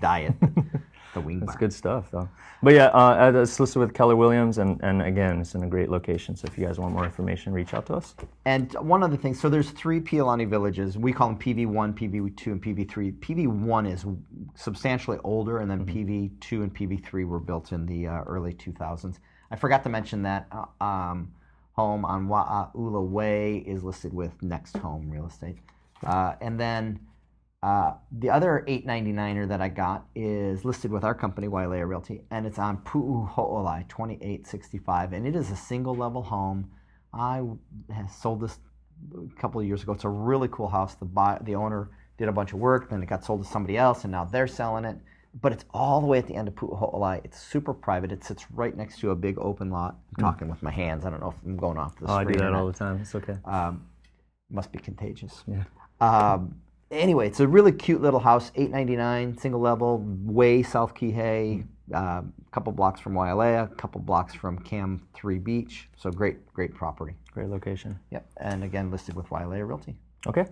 diet. 0.00 0.34
the 1.14 1.20
wing 1.20 1.40
bar. 1.40 1.46
that's 1.46 1.58
good 1.58 1.72
stuff, 1.72 2.10
though. 2.10 2.28
But 2.62 2.74
yeah, 2.74 2.86
uh, 2.86 3.32
it's 3.34 3.60
listed 3.60 3.80
with 3.80 3.94
Keller 3.94 4.16
Williams, 4.16 4.58
and 4.58 4.80
and 4.82 5.02
again, 5.02 5.40
it's 5.40 5.54
in 5.54 5.62
a 5.62 5.66
great 5.66 5.90
location. 5.90 6.36
So 6.36 6.46
if 6.46 6.58
you 6.58 6.66
guys 6.66 6.78
want 6.78 6.94
more 6.94 7.04
information, 7.04 7.52
reach 7.52 7.74
out 7.74 7.86
to 7.86 7.94
us. 7.94 8.14
And 8.44 8.72
one 8.74 9.02
other 9.02 9.16
thing, 9.16 9.34
so 9.34 9.48
there's 9.48 9.70
three 9.70 10.00
Pi'ilani 10.00 10.48
villages. 10.48 10.96
We 10.96 11.12
call 11.12 11.28
them 11.28 11.38
PV1, 11.38 11.94
PV2, 11.94 12.46
and 12.46 12.62
PV3. 12.62 13.18
PV1 13.18 13.92
is 13.92 14.06
substantially 14.54 15.18
older, 15.22 15.58
and 15.58 15.70
then 15.70 15.84
PV2 15.84 16.52
and 16.52 16.74
PV3 16.74 17.26
were 17.26 17.40
built 17.40 17.72
in 17.72 17.86
the 17.86 18.06
uh, 18.06 18.22
early 18.22 18.54
2000s. 18.54 19.18
I 19.50 19.56
forgot 19.56 19.84
to 19.84 19.88
mention 19.88 20.22
that 20.22 20.48
uh, 20.50 20.84
um, 20.84 21.32
home 21.72 22.04
on 22.04 22.26
Wa'aula 22.26 23.06
Way 23.06 23.58
is 23.58 23.84
listed 23.84 24.12
with 24.12 24.42
Next 24.42 24.76
Home 24.78 25.10
Real 25.10 25.26
Estate. 25.26 25.58
Uh, 26.04 26.34
and 26.40 26.58
then 26.58 26.98
uh, 27.62 27.94
the 28.12 28.30
other 28.30 28.64
899er 28.68 29.48
that 29.48 29.60
I 29.60 29.68
got 29.68 30.06
is 30.14 30.64
listed 30.64 30.92
with 30.92 31.04
our 31.04 31.14
company, 31.14 31.48
Wailea 31.48 31.88
Realty, 31.88 32.22
and 32.30 32.46
it's 32.46 32.58
on 32.58 32.78
Pu'uho'olai 32.78 33.88
2865, 33.88 35.12
and 35.12 35.26
it 35.26 35.34
is 35.34 35.50
a 35.50 35.56
single 35.56 35.94
level 35.94 36.22
home. 36.22 36.70
I 37.12 37.42
sold 38.08 38.42
this 38.42 38.58
a 39.14 39.40
couple 39.40 39.60
of 39.60 39.66
years 39.66 39.82
ago. 39.82 39.92
It's 39.92 40.04
a 40.04 40.08
really 40.08 40.48
cool 40.48 40.68
house. 40.68 40.94
The 40.94 41.06
buy, 41.06 41.38
the 41.42 41.54
owner 41.54 41.90
did 42.18 42.28
a 42.28 42.32
bunch 42.32 42.52
of 42.52 42.58
work, 42.58 42.90
then 42.90 43.02
it 43.02 43.08
got 43.08 43.24
sold 43.24 43.42
to 43.42 43.48
somebody 43.48 43.76
else, 43.76 44.04
and 44.04 44.12
now 44.12 44.24
they're 44.24 44.46
selling 44.46 44.84
it. 44.84 44.96
But 45.40 45.52
it's 45.52 45.64
all 45.74 46.00
the 46.00 46.06
way 46.06 46.18
at 46.18 46.26
the 46.26 46.34
end 46.34 46.48
of 46.48 46.54
Pu'uho'olai. 46.54 47.22
It's 47.24 47.40
super 47.40 47.74
private. 47.74 48.12
It 48.12 48.22
sits 48.22 48.50
right 48.52 48.76
next 48.76 49.00
to 49.00 49.10
a 49.10 49.16
big 49.16 49.38
open 49.38 49.70
lot. 49.70 49.96
I'm 50.16 50.24
talking 50.24 50.48
with 50.48 50.62
my 50.62 50.70
hands. 50.70 51.04
I 51.04 51.10
don't 51.10 51.20
know 51.20 51.30
if 51.30 51.44
I'm 51.44 51.56
going 51.56 51.78
off 51.78 51.98
the 51.98 52.06
Oh, 52.06 52.14
I 52.14 52.24
do 52.24 52.34
that 52.38 52.52
all 52.54 52.66
the 52.66 52.72
time. 52.72 53.00
It's 53.02 53.14
okay. 53.14 53.36
Um, 53.44 53.86
must 54.50 54.72
be 54.72 54.78
contagious. 54.78 55.44
Yeah. 55.46 55.64
Um, 56.00 56.60
anyway, 56.90 57.26
it's 57.26 57.40
a 57.40 57.48
really 57.48 57.72
cute 57.72 58.02
little 58.02 58.20
house, 58.20 58.52
eight 58.54 58.70
ninety 58.70 58.96
nine, 58.96 59.36
single 59.36 59.60
level, 59.60 60.02
way 60.24 60.62
South 60.62 60.94
Kihei, 60.94 61.16
a 61.16 61.94
mm-hmm. 61.94 61.94
uh, 61.94 62.22
couple 62.52 62.72
blocks 62.72 63.00
from 63.00 63.14
Wailea, 63.14 63.70
a 63.72 63.74
couple 63.76 64.00
blocks 64.00 64.34
from 64.34 64.58
Kam 64.58 65.06
Three 65.14 65.38
Beach. 65.38 65.88
So 65.96 66.10
great, 66.10 66.46
great 66.52 66.74
property. 66.74 67.14
Great 67.32 67.48
location. 67.48 67.98
Yep, 68.10 68.26
and 68.38 68.64
again 68.64 68.90
listed 68.90 69.14
with 69.14 69.28
Wailea 69.28 69.66
Realty. 69.66 69.96
Okay. 70.26 70.46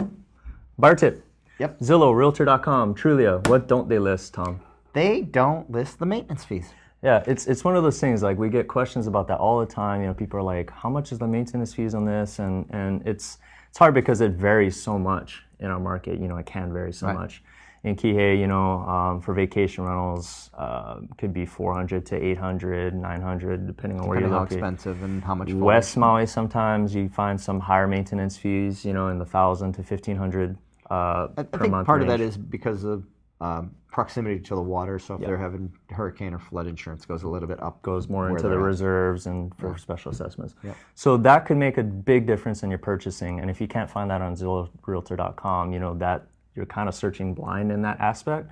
Bar 0.79 0.95
tip. 0.95 1.25
Yep. 1.59 1.79
Zillow, 1.81 2.15
Realtor.com, 2.15 2.95
Trulia. 2.95 3.47
What 3.49 3.69
don't 3.69 3.89
they 3.89 3.99
list, 3.99 4.35
Tom? 4.35 4.61
They 4.93 5.23
don't 5.23 5.71
list 5.71 5.99
the 5.99 6.07
maintenance 6.07 6.45
fees. 6.45 6.73
Yeah, 7.03 7.23
it's 7.27 7.47
it's 7.47 7.65
one 7.65 7.77
of 7.77 7.83
those 7.83 8.01
things. 8.01 8.23
Like 8.23 8.39
we 8.39 8.49
get 8.49 8.67
questions 8.67 9.07
about 9.07 9.29
that 9.29 9.39
all 9.39 9.61
the 9.61 9.67
time. 9.67 10.01
You 10.01 10.07
know, 10.09 10.15
people 10.15 10.39
are 10.41 10.43
like, 10.43 10.71
"How 10.71 10.89
much 10.89 11.13
is 11.13 11.19
the 11.19 11.27
maintenance 11.27 11.75
fees 11.75 11.95
on 11.95 12.07
this?" 12.07 12.39
And 12.39 12.67
and 12.71 13.07
it's 13.07 13.39
it's 13.75 13.81
hard 13.81 13.93
because 13.93 14.21
it 14.21 14.31
varies 14.31 14.81
so 14.81 15.01
much 15.01 15.43
in 15.59 15.67
our 15.67 15.81
market. 15.81 16.21
You 16.21 16.29
know, 16.29 16.37
it 16.37 16.47
can 16.47 16.73
vary 16.73 16.93
so 16.93 17.09
Right. 17.09 17.15
much. 17.17 17.43
In 17.83 17.97
Kihei, 17.97 18.39
you 18.39 18.47
know, 18.47 18.79
um, 18.83 19.21
for 19.21 19.35
vacation 19.35 19.83
rentals, 19.83 20.49
uh, 20.57 21.01
could 21.19 21.33
be 21.35 21.45
400 21.45 22.07
to 22.07 22.15
800, 22.15 22.95
900, 22.95 23.67
depending 23.67 23.99
on 23.99 24.07
where 24.07 24.15
Depending 24.15 24.31
you're 24.31 24.39
how 24.39 24.43
located. 24.45 24.59
expensive 24.59 25.03
and 25.03 25.25
how 25.25 25.35
much. 25.35 25.51
West 25.51 25.97
Maui, 25.97 26.25
sometimes 26.25 26.95
you 26.95 27.09
find 27.09 27.41
some 27.41 27.59
higher 27.59 27.89
maintenance 27.89 28.37
fees. 28.37 28.85
You 28.85 28.93
know, 28.93 29.09
in 29.09 29.19
the 29.19 29.27
thousand 29.27 29.73
to 29.73 29.83
1500 29.83 30.57
uh, 30.89 30.95
I, 30.95 31.41
I 31.41 31.43
per 31.43 31.59
think 31.59 31.73
month. 31.73 31.87
part 31.89 32.01
of 32.01 32.07
that 32.07 32.21
is 32.21 32.37
because 32.37 32.85
of 32.85 33.03
um, 33.41 33.75
proximity 33.91 34.41
to 34.41 34.55
the 34.55 34.63
water. 34.63 34.99
So 34.99 35.15
if 35.15 35.21
they're 35.21 35.37
having 35.37 35.73
hurricane 35.91 36.35
or 36.35 36.39
flood 36.39 36.67
insurance, 36.67 37.05
goes 37.05 37.23
a 37.23 37.29
little 37.29 37.49
bit 37.49 37.63
up. 37.63 37.81
goes 37.83 38.09
more 38.09 38.29
into 38.29 38.49
the 38.49 38.57
at. 38.57 38.61
reserves 38.61 39.27
and 39.27 39.55
for 39.57 39.77
special 39.79 40.11
assessments. 40.11 40.55
So 40.95 41.17
that 41.19 41.47
could 41.47 41.57
make 41.57 41.79
a 41.79 41.83
big 41.83 42.27
difference 42.27 42.63
in 42.63 42.71
your 42.71 42.79
purchasing. 42.79 43.41
And 43.41 43.51
if 43.51 43.61
you 43.61 43.69
can't 43.69 43.91
find 43.91 44.11
that 44.11 44.21
on 44.21 44.35
ZillowRealtor.com, 44.35 45.73
you 45.73 45.79
know 45.79 45.95
that 45.95 46.27
you're 46.55 46.67
kind 46.67 46.89
of 46.89 46.95
searching 46.95 47.35
blind 47.35 47.71
in 47.71 47.83
that 47.83 48.01
aspect. 48.01 48.51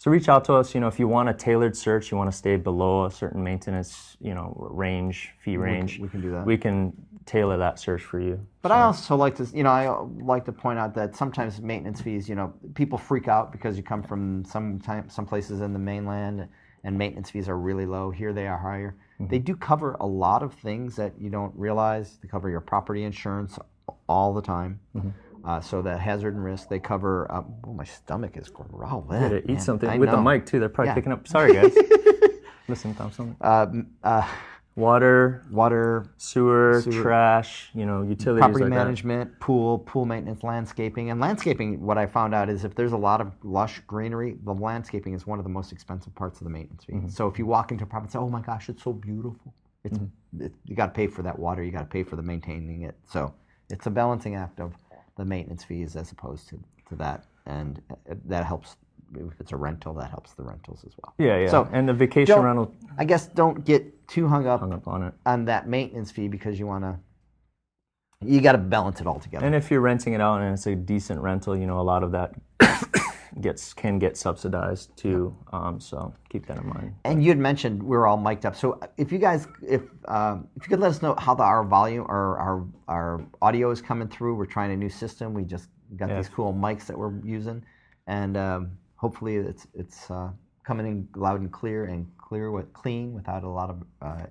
So 0.00 0.10
reach 0.10 0.30
out 0.30 0.46
to 0.46 0.54
us. 0.54 0.74
You 0.74 0.80
know, 0.80 0.88
if 0.88 0.98
you 0.98 1.06
want 1.06 1.28
a 1.28 1.34
tailored 1.34 1.76
search, 1.76 2.10
you 2.10 2.16
want 2.16 2.32
to 2.32 2.36
stay 2.36 2.56
below 2.56 3.04
a 3.04 3.10
certain 3.10 3.44
maintenance, 3.44 4.16
you 4.18 4.32
know, 4.32 4.56
range, 4.70 5.32
fee 5.44 5.58
range. 5.58 5.98
we 5.98 6.08
can 6.08 6.22
do 6.22 6.30
that. 6.30 6.46
We 6.46 6.56
can 6.56 6.94
tailor 7.26 7.58
that 7.58 7.78
search 7.78 8.02
for 8.02 8.18
you. 8.18 8.40
But 8.62 8.72
I 8.72 8.80
also 8.80 9.14
like 9.14 9.36
to, 9.36 9.44
you 9.54 9.62
know, 9.62 9.68
I 9.68 9.90
like 10.24 10.46
to 10.46 10.52
point 10.52 10.78
out 10.78 10.94
that 10.94 11.14
sometimes 11.14 11.60
maintenance 11.60 12.00
fees, 12.00 12.30
you 12.30 12.34
know, 12.34 12.50
people 12.74 12.96
freak 12.96 13.28
out 13.28 13.52
because 13.52 13.76
you 13.76 13.82
come 13.82 14.02
from 14.02 14.42
some 14.46 14.78
time, 14.80 15.10
some 15.10 15.26
places 15.26 15.60
in 15.60 15.74
the 15.74 15.78
mainland, 15.78 16.48
and 16.82 16.96
maintenance 16.96 17.28
fees 17.28 17.46
are 17.46 17.58
really 17.58 17.84
low. 17.84 18.10
Here 18.10 18.32
they 18.32 18.46
are 18.46 18.56
higher. 18.56 18.96
They 19.18 19.36
mm-hmm. 19.36 19.44
do 19.44 19.54
cover 19.54 19.98
a 20.00 20.06
lot 20.06 20.42
of 20.42 20.54
things 20.54 20.96
that 20.96 21.12
you 21.20 21.28
don't 21.28 21.54
realize. 21.54 22.16
They 22.22 22.28
cover 22.28 22.48
your 22.48 22.62
property 22.62 23.04
insurance 23.04 23.58
all 24.08 24.32
the 24.32 24.40
time. 24.40 24.80
Mm-hmm. 24.96 25.10
Uh, 25.44 25.60
so 25.60 25.82
the 25.82 25.96
hazard 25.96 26.34
and 26.34 26.44
risk 26.44 26.68
they 26.68 26.78
cover. 26.78 27.30
Um, 27.32 27.54
oh, 27.66 27.72
my 27.72 27.84
stomach 27.84 28.36
is 28.36 28.48
growling. 28.48 29.30
To 29.30 29.50
eat 29.50 29.60
something 29.60 29.88
I 29.88 29.96
with 29.98 30.10
the 30.10 30.20
mic 30.20 30.46
too. 30.46 30.60
They're 30.60 30.68
probably 30.68 30.90
Yeah. 30.90 30.94
picking 30.94 31.12
up. 31.12 31.26
Sorry, 31.28 31.54
guys. 31.54 31.74
Listen, 32.68 32.94
Thompson. 32.94 33.36
Uh, 33.40 33.66
uh, 34.04 34.26
Water, 34.76 35.44
water, 35.50 36.06
sewer, 36.16 36.80
Sewer. 36.82 37.02
trash. 37.02 37.70
You 37.74 37.84
know, 37.84 38.02
utilities 38.02 38.40
property 38.40 38.64
like 38.64 38.70
that. 38.72 38.78
management, 38.84 39.40
pool, 39.40 39.80
pool 39.80 40.06
maintenance, 40.06 40.42
landscaping. 40.44 41.10
And 41.10 41.20
landscaping, 41.20 41.80
what 41.84 41.98
I 41.98 42.06
found 42.06 42.34
out 42.34 42.48
is 42.48 42.64
if 42.64 42.76
there's 42.76 42.92
a 42.92 42.96
lot 42.96 43.20
of 43.20 43.32
lush 43.42 43.80
greenery, 43.88 44.38
the 44.44 44.54
landscaping 44.54 45.12
is 45.12 45.26
one 45.26 45.38
of 45.40 45.44
the 45.44 45.50
most 45.50 45.72
expensive 45.72 46.14
parts 46.14 46.40
of 46.40 46.44
the 46.44 46.50
maintenance 46.50 46.84
fee. 46.84 46.94
Mm-hmm. 46.94 47.08
So 47.08 47.26
if 47.26 47.38
you 47.38 47.46
walk 47.46 47.72
into 47.72 47.82
a 47.84 47.86
property 47.86 48.06
and 48.06 48.12
say, 48.12 48.18
oh 48.20 48.28
my 48.28 48.40
gosh, 48.40 48.68
it's 48.68 48.82
so 48.84 48.92
beautiful, 48.92 49.52
it's, 49.84 49.98
Mm-hmm. 49.98 50.42
it, 50.44 50.52
you 50.64 50.76
got 50.76 50.86
to 50.86 50.92
pay 50.92 51.08
for 51.08 51.22
that 51.22 51.38
water, 51.38 51.64
you 51.64 51.72
got 51.72 51.80
to 51.80 51.84
pay 51.86 52.04
for 52.04 52.14
the 52.16 52.22
maintaining 52.22 52.82
it. 52.82 52.94
So 53.06 53.34
it's 53.70 53.86
a 53.86 53.90
balancing 53.90 54.36
act 54.36 54.60
of 54.60 54.72
the 55.16 55.24
maintenance 55.24 55.64
fees 55.64 55.96
as 55.96 56.12
opposed 56.12 56.48
to, 56.48 56.58
to 56.88 56.96
that. 56.96 57.24
And 57.46 57.80
uh, 57.90 58.14
that 58.26 58.44
helps, 58.44 58.76
if 59.14 59.40
it's 59.40 59.52
a 59.52 59.56
rental, 59.56 59.94
that 59.94 60.10
helps 60.10 60.32
the 60.32 60.42
rentals 60.42 60.84
as 60.86 60.92
well. 61.02 61.14
Yeah, 61.18 61.38
yeah. 61.38 61.50
So, 61.50 61.68
and 61.72 61.88
the 61.88 61.94
vacation 61.94 62.38
rental 62.40 62.74
I 62.98 63.04
guess 63.04 63.26
don't 63.26 63.64
get 63.64 64.08
too 64.08 64.28
hung 64.28 64.46
up 64.46 64.60
hung 64.60 64.72
up 64.72 64.86
on 64.86 65.02
it. 65.02 65.14
on 65.26 65.44
that 65.46 65.68
maintenance 65.68 66.10
fee 66.10 66.28
because 66.28 66.58
you 66.58 66.66
want 66.66 66.84
to, 66.84 66.98
you 68.22 68.40
got 68.40 68.52
to 68.52 68.58
balance 68.58 69.00
it 69.00 69.06
all 69.06 69.18
together. 69.18 69.46
And 69.46 69.54
if 69.54 69.70
you're 69.70 69.80
renting 69.80 70.12
it 70.12 70.20
out 70.20 70.40
and 70.42 70.52
it's 70.52 70.66
a 70.66 70.74
decent 70.74 71.20
rental, 71.20 71.56
you 71.56 71.66
know, 71.66 71.80
a 71.80 71.82
lot 71.82 72.02
of 72.02 72.12
that 72.12 72.34
gets 73.40 73.72
can 73.72 73.98
get 73.98 74.16
subsidized 74.16 74.96
too. 74.96 75.36
Um, 75.52 75.80
so 75.80 76.14
keep 76.28 76.46
that 76.46 76.58
in 76.58 76.68
mind. 76.68 76.94
And 77.04 77.22
you 77.22 77.30
had 77.30 77.38
mentioned 77.38 77.82
we 77.82 77.96
are 77.96 78.06
all 78.06 78.16
mic'd 78.16 78.44
up. 78.46 78.56
So 78.56 78.80
if 78.96 79.12
you 79.12 79.18
guys, 79.18 79.46
if 79.66 79.82
um, 80.08 80.48
if 80.56 80.64
you 80.64 80.70
could 80.70 80.80
let 80.80 80.90
us 80.90 81.02
know 81.02 81.14
how 81.18 81.34
the, 81.34 81.42
our 81.42 81.64
volume 81.64 82.06
or 82.08 82.38
our 82.38 82.66
our 82.88 83.24
audio 83.42 83.70
is 83.70 83.80
coming 83.80 84.08
through, 84.08 84.34
we're 84.36 84.46
trying 84.46 84.72
a 84.72 84.76
new 84.76 84.88
system. 84.90 85.34
We 85.34 85.44
just 85.44 85.68
got 85.96 86.08
Yeah. 86.08 86.16
these 86.16 86.28
cool 86.28 86.52
mics 86.54 86.86
that 86.86 86.98
we're 86.98 87.18
using, 87.24 87.64
and 88.06 88.36
um, 88.36 88.70
hopefully 88.96 89.36
it's 89.36 89.66
it's 89.74 90.10
uh, 90.10 90.30
coming 90.66 90.86
in 90.86 91.08
loud 91.16 91.40
and 91.40 91.52
clear 91.52 91.84
and 91.84 92.06
clear 92.18 92.50
with 92.50 92.72
clean 92.72 93.12
without 93.12 93.44
a 93.44 93.48
lot 93.48 93.70
of 93.70 93.82
uh, 94.02 94.26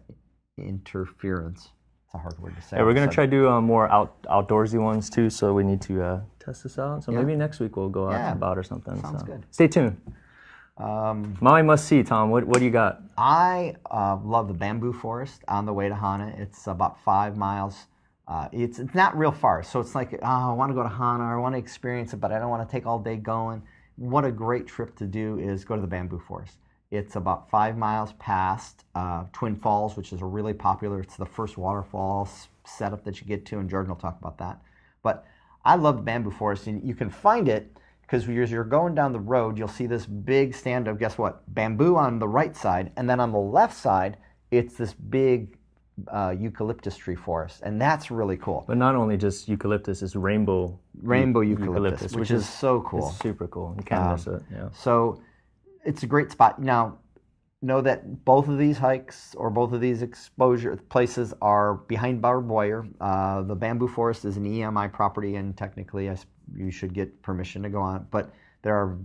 interference. 0.57 1.69
It's 2.09 2.15
a 2.15 2.17
hard 2.17 2.39
word 2.39 2.55
to 2.55 2.61
say. 2.63 2.77
Yeah, 2.77 2.83
we're 2.85 2.95
gonna 2.95 3.05
So- 3.05 3.11
try 3.11 3.25
to 3.27 3.31
do 3.31 3.47
uh, 3.47 3.61
more 3.61 3.87
out 3.91 4.19
outdoorsy 4.23 4.81
ones 4.81 5.11
too. 5.11 5.29
So 5.29 5.53
we 5.53 5.63
need 5.63 5.79
to 5.81 6.01
uh, 6.01 6.21
test 6.39 6.63
this 6.63 6.79
out. 6.79 7.03
So 7.03 7.11
maybe 7.11 7.35
next 7.35 7.59
week 7.59 7.77
we'll 7.77 7.89
go 7.89 8.07
out 8.07 8.13
Yeah. 8.13 8.31
and 8.31 8.37
about 8.37 8.57
or 8.57 8.63
something. 8.63 8.99
Sounds 8.99 9.19
so 9.19 9.25
good. 9.27 9.45
Stay 9.51 9.67
tuned. 9.67 10.01
Um, 10.79 11.37
Maui 11.39 11.61
must 11.61 11.85
see. 11.85 12.01
Tom, 12.01 12.31
what 12.31 12.45
what 12.45 12.57
do 12.57 12.65
you 12.65 12.71
got? 12.71 13.03
I 13.15 13.75
uh, 13.91 14.17
love 14.23 14.47
the 14.47 14.55
bamboo 14.55 14.91
forest 14.91 15.43
on 15.47 15.67
the 15.67 15.73
way 15.73 15.87
to 15.87 15.93
Hana. 15.93 16.33
It's 16.35 16.65
about 16.65 16.99
five 17.03 17.37
miles. 17.37 17.85
Uh, 18.27 18.47
it's, 18.51 18.79
it's 18.79 18.95
not 18.95 19.15
real 19.17 19.31
far, 19.31 19.63
so 19.63 19.79
it's 19.79 19.95
like, 19.95 20.13
oh, 20.13 20.51
I 20.51 20.53
want 20.53 20.69
to 20.69 20.75
go 20.75 20.83
to 20.83 20.89
Hana, 20.89 21.23
I 21.23 21.35
want 21.37 21.55
to 21.55 21.59
experience 21.59 22.13
it, 22.13 22.17
but 22.17 22.31
I 22.31 22.37
don't 22.37 22.51
want 22.51 22.67
to 22.67 22.71
take 22.71 22.85
all 22.85 22.99
day 22.99 23.15
going. 23.15 23.63
What 23.95 24.23
a 24.23 24.31
great 24.31 24.67
trip 24.67 24.95
to 24.97 25.07
do 25.07 25.39
is 25.39 25.65
go 25.65 25.75
to 25.75 25.81
the 25.81 25.87
bamboo 25.87 26.19
forest. 26.19 26.57
It's 26.91 27.15
about 27.15 27.49
five 27.51 27.77
miles 27.77 28.13
past 28.13 28.83
uh, 28.95 29.25
Twin 29.31 29.55
Falls, 29.55 29.95
which 29.95 30.11
is 30.11 30.21
a 30.21 30.25
really 30.25 30.53
popular. 30.53 30.99
It's 31.01 31.17
the 31.17 31.25
first 31.25 31.55
waterfall 31.57 32.27
setup 32.65 33.03
that 33.03 33.21
you 33.21 33.27
get 33.27 33.45
to, 33.47 33.59
and 33.59 33.69
Jordan 33.69 33.89
will 33.89 33.99
talk 33.99 34.17
about 34.19 34.39
that. 34.39 34.59
But 35.03 35.25
I 35.63 35.75
love 35.75 35.97
the 35.97 36.01
bamboo 36.01 36.31
forest, 36.31 36.65
and 36.65 36.83
you 36.83 36.95
can 36.95 37.11
find 37.11 37.47
it 37.47 37.77
because 38.01 38.27
as 38.27 38.49
you're 38.51 38.63
going 38.63 38.95
down 38.95 39.13
the 39.13 39.19
road, 39.19 39.55
you'll 39.55 39.67
see 39.67 39.85
this 39.85 40.07
big 40.07 40.55
stand 40.55 40.87
of 40.87 40.97
guess 40.97 41.15
what? 41.15 41.43
Bamboo 41.53 41.95
on 41.95 42.17
the 42.17 42.27
right 42.27 42.55
side, 42.55 42.91
and 42.97 43.07
then 43.07 43.19
on 43.19 43.31
the 43.31 43.37
left 43.37 43.77
side, 43.77 44.17
it's 44.49 44.73
this 44.75 44.93
big 44.95 45.55
uh, 46.07 46.33
eucalyptus 46.35 46.97
tree 46.97 47.15
forest, 47.15 47.61
and 47.61 47.79
that's 47.79 48.09
really 48.09 48.37
cool. 48.37 48.63
But 48.67 48.77
not 48.77 48.95
only 48.95 49.15
just 49.15 49.47
eucalyptus, 49.47 50.01
it's 50.01 50.15
rainbow 50.15 50.79
Rainbow 51.03 51.41
eu- 51.41 51.49
eucalyptus, 51.59 52.13
which 52.15 52.31
is 52.31 52.49
so 52.49 52.81
cool. 52.81 53.09
It's 53.09 53.19
super 53.19 53.47
cool. 53.47 53.75
You 53.77 53.83
can't 53.83 54.01
Um, 54.05 54.11
miss 54.13 54.25
it. 54.25 54.41
Yeah. 54.51 54.69
So 54.73 55.21
it's 55.89 56.03
a 56.03 56.07
great 56.07 56.31
spot. 56.31 56.61
Now, 56.61 56.99
know 57.63 57.81
that 57.81 58.23
both 58.23 58.47
of 58.47 58.59
these 58.59 58.77
hikes 58.77 59.33
or 59.35 59.49
both 59.49 59.73
of 59.73 59.81
these 59.81 60.03
exposure 60.03 60.75
places 60.75 61.33
are 61.41 61.73
behind 61.73 62.21
barbed 62.21 62.47
wire. 62.47 62.85
Uh, 63.01 63.41
the 63.41 63.55
bamboo 63.55 63.87
forest 63.87 64.23
is 64.23 64.37
an 64.37 64.45
EMI 64.45 64.93
property, 64.93 65.35
and 65.37 65.57
technically, 65.57 66.07
I 66.07 66.15
you 66.55 66.69
should 66.69 66.93
get 66.93 67.21
permission 67.23 67.63
to 67.63 67.69
go 67.69 67.81
on. 67.81 68.07
But 68.11 68.31
there 68.61 68.75
are 68.75 68.99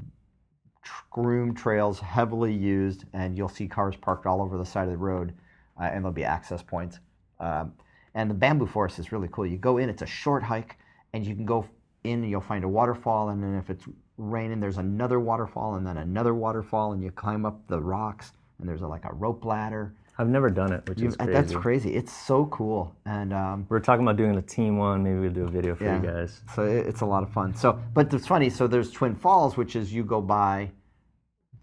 groomed 1.11 1.57
trails 1.57 2.01
heavily 2.01 2.53
used, 2.53 3.05
and 3.15 3.35
you'll 3.35 3.49
see 3.49 3.67
cars 3.67 3.97
parked 3.97 4.27
all 4.27 4.43
over 4.43 4.59
the 4.59 4.67
side 4.67 4.85
of 4.85 4.91
the 4.91 4.99
road, 4.99 5.33
uh, 5.81 5.85
and 5.85 6.05
there'll 6.05 6.13
be 6.13 6.25
access 6.25 6.63
points. 6.63 6.99
Um, 7.41 7.73
and 8.15 8.29
the 8.29 8.35
bamboo 8.35 8.67
forest 8.67 8.99
is 8.99 9.11
really 9.11 9.29
cool. 9.33 9.47
You 9.47 9.57
go 9.57 9.79
in; 9.79 9.89
it's 9.89 10.03
a 10.03 10.07
short 10.07 10.43
hike, 10.43 10.77
and 11.15 11.27
you 11.27 11.35
can 11.35 11.47
go 11.47 11.67
in 12.05 12.23
and 12.23 12.31
you'll 12.31 12.43
find 12.43 12.63
a 12.63 12.69
waterfall, 12.69 13.31
and 13.31 13.43
then 13.43 13.55
if 13.55 13.71
it's 13.71 13.87
raining, 14.17 14.61
there's 14.61 14.79
another 14.79 15.19
waterfall, 15.21 15.75
and 15.77 15.87
then 15.87 15.97
another 15.99 16.35
waterfall, 16.35 16.93
and 16.93 17.03
you 17.03 17.11
climb 17.11 17.45
up 17.45 17.67
the 17.67 17.81
rocks, 17.81 18.33
and 18.59 18.69
there's 18.69 18.83
a, 18.83 18.87
like 18.87 19.05
a 19.05 19.13
rope 19.13 19.45
ladder. 19.45 19.95
I've 20.17 20.29
never 20.29 20.49
done 20.49 20.73
it, 20.73 20.89
which 20.89 21.01
You- 21.01 21.09
is 21.09 21.17
crazy. 21.17 21.33
That's 21.33 21.53
crazy. 21.55 21.95
It's 21.97 22.13
so 22.13 22.47
cool, 22.47 22.95
and 23.05 23.33
um, 23.33 23.67
We're 23.69 23.81
talking 23.81 24.05
about 24.05 24.17
doing 24.17 24.35
the 24.37 24.43
team 24.43 24.79
one. 24.79 25.03
Maybe 25.03 25.19
we'll 25.19 25.31
do 25.33 25.45
a 25.45 25.51
video 25.51 25.75
for 25.75 25.85
Yeah. 25.85 26.01
you 26.01 26.07
guys. 26.07 26.41
so 26.55 26.63
it, 26.65 26.87
it's 26.87 27.01
a 27.01 27.07
lot 27.07 27.23
of 27.25 27.31
fun. 27.33 27.55
So, 27.57 27.81
but 27.95 28.15
it's 28.15 28.27
funny. 28.27 28.49
So 28.51 28.69
there's 28.69 28.93
Twin 28.93 29.17
Falls, 29.17 29.57
which 29.57 29.75
is 29.75 29.93
you 29.93 30.05
go 30.05 30.21
by, 30.21 30.71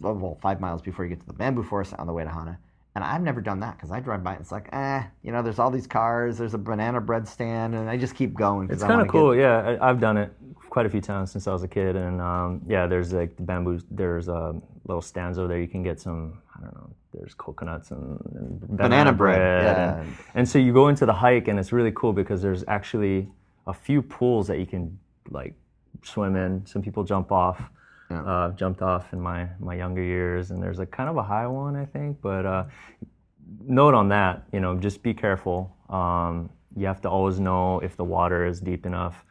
well, 0.01 0.37
five 0.41 0.59
miles 0.59 0.81
before 0.81 1.05
you 1.05 1.09
get 1.09 1.21
to 1.21 1.27
the 1.27 1.33
bamboo 1.33 1.63
forest 1.63 1.93
on 1.97 2.07
the 2.07 2.13
way 2.13 2.23
to 2.25 2.29
Hana. 2.29 2.59
And 2.93 3.03
I've 3.03 3.21
never 3.21 3.39
done 3.39 3.61
that 3.61 3.77
because 3.77 3.89
I 3.89 4.01
drive 4.01 4.23
by 4.23 4.33
and 4.33 4.41
it's 4.41 4.51
like, 4.51 4.67
eh, 4.73 5.03
you 5.23 5.31
know, 5.31 5.41
there's 5.41 5.59
all 5.59 5.71
these 5.71 5.87
cars, 5.87 6.37
there's 6.37 6.53
a 6.53 6.57
banana 6.57 6.99
bread 6.99 7.25
stand, 7.25 7.73
and 7.73 7.89
I 7.89 7.95
just 7.95 8.15
keep 8.15 8.33
going. 8.33 8.69
It's 8.69 8.83
kind 8.83 9.01
of 9.01 9.07
cool. 9.07 9.33
Get, 9.33 9.41
Yeah, 9.41 9.77
I, 9.81 9.89
I've 9.89 10.01
done 10.01 10.17
it 10.17 10.33
quite 10.69 10.85
a 10.85 10.89
few 10.89 11.01
times 11.01 11.31
since 11.31 11.47
I 11.47 11.53
was 11.53 11.63
a 11.63 11.67
kid, 11.67 11.95
and 11.95 12.19
um, 12.19 12.61
yeah, 12.67 12.87
there's 12.87 13.13
like 13.13 13.37
the 13.37 13.43
bamboo. 13.43 13.79
There's 13.91 14.27
a 14.27 14.55
little 14.87 15.01
stands 15.01 15.37
over 15.37 15.47
there. 15.47 15.59
You 15.59 15.67
can 15.67 15.83
get 15.83 16.01
some. 16.01 16.41
I 16.55 16.61
don't 16.61 16.75
know. 16.75 16.89
There's 17.13 17.33
coconuts 17.33 17.91
and, 17.91 18.19
and 18.35 18.59
banana, 18.59 18.77
Banana 18.77 19.13
bread, 19.13 19.37
bread. 19.37 19.63
yeah. 19.63 19.99
And, 20.01 20.17
and 20.35 20.49
so 20.49 20.59
you 20.59 20.73
go 20.73 20.87
into 20.89 21.05
the 21.05 21.13
hike, 21.13 21.47
and 21.47 21.59
it's 21.59 21.71
really 21.71 21.91
cool 21.95 22.13
because 22.13 22.41
there's 22.41 22.63
actually 22.67 23.29
a 23.67 23.73
few 23.73 24.01
pools 24.01 24.47
that 24.47 24.59
you 24.59 24.65
can 24.65 24.97
like 25.29 25.53
swim 26.03 26.35
in. 26.35 26.65
Some 26.65 26.81
people 26.81 27.03
jump 27.03 27.31
off. 27.31 27.61
Yeah. 28.11 28.23
Uh, 28.23 28.51
jumped 28.51 28.81
off 28.81 29.13
in 29.13 29.19
my 29.21 29.47
my 29.59 29.75
younger 29.75 30.03
years, 30.03 30.51
and 30.51 30.61
there's 30.61 30.79
a 30.79 30.85
kind 30.85 31.09
of 31.09 31.17
a 31.17 31.23
high 31.23 31.47
one, 31.47 31.75
I 31.75 31.85
think. 31.85 32.21
But 32.21 32.45
uh, 32.45 32.63
note 33.65 33.93
on 33.93 34.09
that, 34.09 34.43
you 34.51 34.59
know, 34.59 34.75
just 34.77 35.01
be 35.03 35.13
careful. 35.13 35.75
Um, 35.89 36.49
you 36.75 36.87
have 36.87 37.01
to 37.01 37.09
always 37.09 37.39
know 37.39 37.79
if 37.79 37.97
the 37.97 38.03
water 38.03 38.45
is 38.45 38.59
deep 38.61 38.85
enough. 38.85 39.25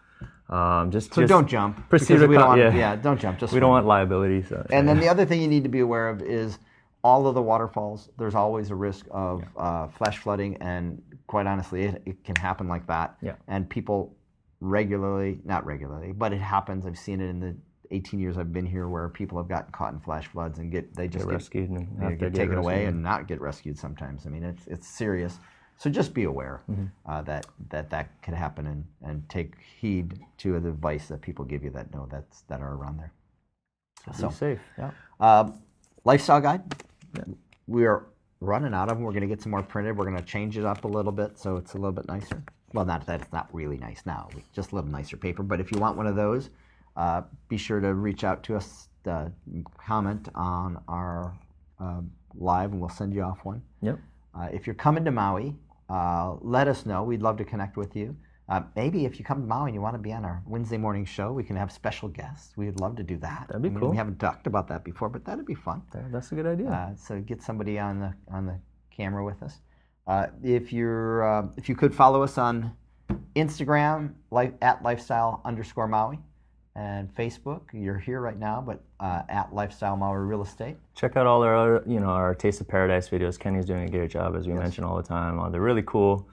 Um, 0.49 0.91
just 0.91 1.15
So 1.15 1.23
just 1.23 1.31
don't 1.31 1.47
jump. 1.47 1.89
proceed 1.89 2.21
we 2.23 2.35
don't 2.37 2.49
want, 2.49 2.61
yeah. 2.61 2.75
yeah, 2.75 2.97
don't 2.97 3.21
jump. 3.21 3.39
Just 3.39 3.53
We 3.53 3.61
don't 3.61 3.71
want 3.71 3.87
liability. 3.87 4.43
So, 4.43 4.67
And 4.71 4.89
then 4.89 4.99
the 4.99 5.09
other 5.09 5.25
thing 5.25 5.41
you 5.41 5.49
need 5.49 5.63
to 5.63 5.69
be 5.71 5.79
aware 5.79 6.09
of 6.09 6.23
is 6.23 6.59
all 7.05 7.29
of 7.29 7.35
the 7.35 7.43
waterfalls. 7.43 8.11
There's 8.19 8.35
always 8.35 8.71
a 8.71 8.75
risk 8.75 9.07
of 9.13 9.45
uh, 9.57 9.87
flash 9.89 10.19
flooding, 10.19 10.57
and 10.57 11.01
quite 11.29 11.47
honestly, 11.47 11.85
it, 11.85 12.03
it 12.05 12.25
can 12.25 12.35
happen 12.37 12.67
like 12.69 12.87
that. 12.89 13.17
Yeah. 13.23 13.35
And 13.47 13.71
people 13.71 14.17
regularly, 14.61 15.39
not 15.45 15.65
regularly, 15.65 16.13
but 16.13 16.33
it 16.33 16.41
happens. 16.41 16.85
I've 16.85 16.99
seen 16.99 17.21
it 17.21 17.29
in 17.29 17.41
the 17.41 17.57
18 17.91 18.21
years 18.21 18.39
I've 18.39 18.53
been 18.53 18.67
here, 18.67 18.89
where 18.89 19.09
people 19.09 19.39
have 19.39 19.49
gotten 19.49 19.73
caught 19.73 19.93
in 19.93 20.01
flash 20.01 20.27
floods 20.29 20.59
and 20.59 20.71
get 20.71 20.95
they 20.95 21.09
just 21.09 21.25
get 21.25 21.29
get, 21.29 21.35
rescued 21.35 21.71
and 21.71 21.99
get 22.01 22.19
get 22.19 22.35
taken 22.35 22.59
away 22.59 22.85
and 22.87 23.03
not 23.03 23.27
get 23.29 23.41
rescued 23.41 23.79
sometimes. 23.79 24.27
I 24.27 24.31
mean, 24.31 24.45
it's 24.45 24.67
it's 24.67 24.87
serious. 24.89 25.39
So 25.77 25.89
just 25.91 26.13
be 26.13 26.25
aware 26.25 26.61
Mm-hmm. 26.71 26.87
uh, 27.07 27.23
that 27.23 27.47
that 27.71 27.91
that 27.91 28.23
could 28.23 28.35
happen 28.35 28.67
and, 28.67 28.85
and 29.03 29.29
take 29.29 29.55
heed 29.81 30.21
to 30.39 30.61
the 30.61 30.69
advice 30.69 31.09
that 31.09 31.21
people 31.23 31.45
give 31.45 31.65
you 31.65 31.71
that 31.71 31.93
know 31.95 32.07
that's 32.11 32.43
that 32.43 32.61
are 32.61 32.75
around 32.75 32.99
there. 32.99 33.13
be 34.29 34.35
safe. 34.35 34.61
Yeah. 34.79 34.91
Um, 35.21 35.55
lifestyle 36.05 36.41
guide. 36.41 36.63
We 37.67 37.87
are 37.87 38.07
running 38.41 38.75
out 38.75 38.91
of 38.91 38.97
them. 38.97 39.05
We're 39.05 39.13
going 39.13 39.23
to 39.23 39.27
get 39.29 39.43
some 39.43 39.51
more 39.51 39.63
printed. 39.63 39.97
We're 39.97 40.05
going 40.05 40.17
to 40.17 40.25
change 40.25 40.57
it 40.59 40.65
up 40.65 40.85
a 40.85 40.89
little 40.89 41.13
bit 41.13 41.39
so 41.39 41.57
it's 41.57 41.75
a 41.75 41.77
little 41.77 41.93
bit 41.93 42.09
nicer. 42.09 42.43
Well, 42.73 42.85
not 42.85 43.05
that 43.07 43.21
it's 43.23 43.33
not 43.33 43.49
really 43.53 43.77
nice 43.79 44.03
now, 44.07 44.29
just 44.53 44.73
a 44.73 44.77
little 44.77 44.91
nicer 44.91 45.17
paper. 45.17 45.43
But 45.43 45.61
if 45.61 45.73
you 45.73 45.79
want 45.79 45.97
one 45.97 46.07
of 46.07 46.17
those, 46.17 46.51
uh, 46.97 47.23
be 47.49 47.57
sure 47.57 47.81
to 47.81 47.95
reach 47.95 48.25
out 48.25 48.43
to 48.45 48.57
us, 48.57 48.89
uh, 49.07 49.29
comment 49.79 50.29
on 50.35 50.79
our 50.89 51.35
uh, 51.81 52.01
live, 52.35 52.73
and 52.73 52.81
we'll 52.81 52.91
send 52.91 53.15
you 53.15 53.23
off 53.23 53.45
one. 53.45 53.63
Yep. 53.83 53.99
Uh, 54.39 54.49
if 54.53 54.67
you're 54.67 54.75
coming 54.75 55.05
to 55.05 55.11
Maui, 55.11 55.57
uh, 55.89 56.37
let 56.41 56.69
us 56.69 56.87
know. 56.87 57.03
We'd 57.03 57.23
love 57.23 57.37
to 57.39 57.45
connect 57.45 57.77
with 57.77 57.97
you. 57.97 58.17
Uh, 58.49 58.63
maybe 58.75 59.05
if 59.05 59.19
you 59.19 59.25
come 59.25 59.41
to 59.41 59.47
Maui 59.47 59.69
and 59.69 59.75
you 59.75 59.81
want 59.81 59.95
to 59.95 59.99
be 60.01 60.13
on 60.13 60.25
our 60.25 60.43
Wednesday 60.45 60.77
morning 60.77 61.05
show, 61.05 61.33
we 61.33 61.45
can 61.45 61.55
have 61.57 61.71
special 61.71 62.09
guests. 62.09 62.57
We'd 62.57 62.81
love 62.81 62.97
to 62.97 63.05
do 63.05 63.17
that. 63.19 63.47
That'd 63.49 63.63
be 63.63 63.69
I 63.69 63.73
mean, 63.73 63.81
cool. 63.81 63.91
We 63.91 63.97
haven't 63.97 64.19
talked 64.19 64.49
about 64.49 64.67
that 64.69 64.85
before, 64.85 65.09
but 65.09 65.25
that'd 65.25 65.47
be 65.47 65.55
fun. 65.55 65.83
That- 65.93 66.11
That's 66.11 66.33
a 66.33 66.35
good 66.35 66.47
idea. 66.47 66.69
Uh, 66.69 66.95
so 66.97 67.21
get 67.21 67.43
somebody 67.43 67.79
on 67.79 68.01
the 68.01 68.13
on 68.33 68.47
the 68.47 68.59
camera 68.91 69.25
with 69.25 69.41
us. 69.43 69.61
Uh, 70.07 70.27
if 70.43 70.73
you're 70.73 71.23
uh, 71.25 71.47
if 71.57 71.69
you 71.69 71.77
could 71.77 71.95
follow 71.95 72.23
us 72.25 72.39
on 72.39 72.73
Instagram 73.37 74.15
life, 74.33 74.53
at 74.63 74.83
lifestyle 74.83 75.41
underscore 75.45 75.87
Maui 75.87 76.19
and 76.81 77.15
Facebook. 77.15 77.61
You're 77.73 77.99
here 77.99 78.21
right 78.21 78.39
now, 78.39 78.63
but 78.67 78.83
uh, 79.01 79.23
at 79.29 79.55
lifestyle 79.55 79.97
Maui 79.97 80.17
real 80.19 80.43
estate. 80.43 80.77
Check 80.95 81.17
out 81.17 81.27
all 81.27 81.43
our 81.43 81.55
other, 81.55 81.85
you 81.87 82.01
know, 82.01 82.07
our 82.09 82.35
Taste 82.35 82.61
of 82.61 82.69
Paradise 82.69 83.09
videos. 83.11 83.39
Kenny's 83.39 83.67
doing 83.67 83.85
a 83.87 83.91
great 83.91 84.11
job, 84.11 84.35
as 84.35 84.47
we 84.47 84.55
mention 84.55 84.85
all 84.85 84.97
the 84.97 85.03
time. 85.03 85.39
Uh, 85.39 85.51
they're 85.51 85.61
really 85.61 85.83
cool. 85.87 86.27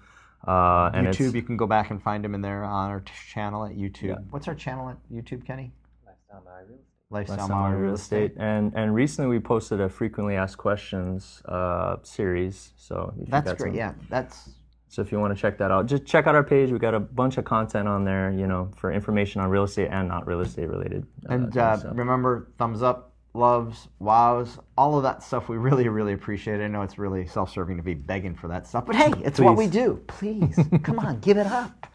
Uh, 0.47 0.89
and 0.93 1.07
YouTube, 1.07 1.25
it's 1.27 1.35
you 1.35 1.41
can 1.41 1.57
go 1.57 1.67
back 1.67 1.89
and 1.91 2.01
find 2.01 2.23
them 2.23 2.33
in 2.33 2.41
there 2.41 2.63
on 2.63 2.89
our 2.89 3.01
t- 3.01 3.11
channel 3.29 3.65
at 3.65 3.75
YouTube. 3.75 4.23
What's 4.29 4.47
our 4.47 4.55
channel 4.55 4.87
at 4.89 4.97
YouTube, 5.11 5.45
Kenny? 5.45 5.71
Lifestyle 6.05 6.41
Maui 6.45 6.63
Real 6.69 6.77
Estate. 6.77 6.83
Lifestyle, 7.09 7.37
Lifestyle 7.37 7.47
Maui 7.57 7.71
Maui 7.71 7.81
Real 7.81 7.93
Estate. 7.95 8.33
And 8.37 8.73
and 8.75 8.95
recently 8.95 9.29
we 9.29 9.39
posted 9.39 9.81
a 9.81 9.89
frequently 9.89 10.35
asked 10.35 10.57
questions 10.57 11.41
uh, 11.45 11.97
series. 12.03 12.71
So 12.77 13.13
if 13.15 13.27
you 13.27 13.31
That's 13.31 13.53
great. 13.53 13.71
some- 13.71 13.75
Yeah, 13.75 13.93
that's 14.09 14.49
So 14.89 15.01
if 15.01 15.11
you 15.11 15.19
want 15.19 15.35
to 15.35 15.41
check 15.41 15.57
that 15.57 15.69
out, 15.71 15.85
just 15.85 16.05
check 16.05 16.27
out 16.27 16.35
our 16.35 16.43
page. 16.43 16.71
We 16.71 16.79
got 16.79 16.93
a 16.93 16.99
bunch 16.99 17.37
of 17.37 17.45
content 17.45 17.87
on 17.87 18.05
there, 18.05 18.31
you 18.31 18.47
know, 18.47 18.71
for 18.77 18.91
information 18.91 19.41
on 19.41 19.49
real 19.49 19.63
estate 19.63 19.89
and 19.91 20.07
not 20.07 20.25
real 20.25 20.39
estate 20.41 20.69
related. 20.69 21.05
uh, 21.29 21.33
And 21.33 21.57
uh, 21.57 21.77
remember, 21.93 22.47
thumbs 22.57 22.81
up, 22.81 23.11
loves, 23.33 23.89
wows, 23.99 24.57
all 24.77 24.95
of 24.97 25.03
that 25.03 25.21
stuff. 25.23 25.49
We 25.49 25.57
really, 25.57 25.89
really 25.89 26.13
appreciate 26.13 26.61
it. 26.61 26.63
I 26.63 26.67
know 26.67 26.83
it's 26.83 26.97
really 26.97 27.27
self-serving 27.27 27.75
to 27.77 27.83
be 27.83 27.93
begging 27.95 28.33
for 28.33 28.47
that 28.47 28.65
stuff, 28.65 28.85
but 28.85 28.95
hey, 28.95 29.11
it's 29.23 29.39
what 29.39 29.57
we 29.57 29.67
do. 29.67 30.01
Please, 30.07 30.57
come 30.83 30.99
on, 30.99 31.19
give 31.19 31.37
it 31.37 31.47
up. 31.47 31.87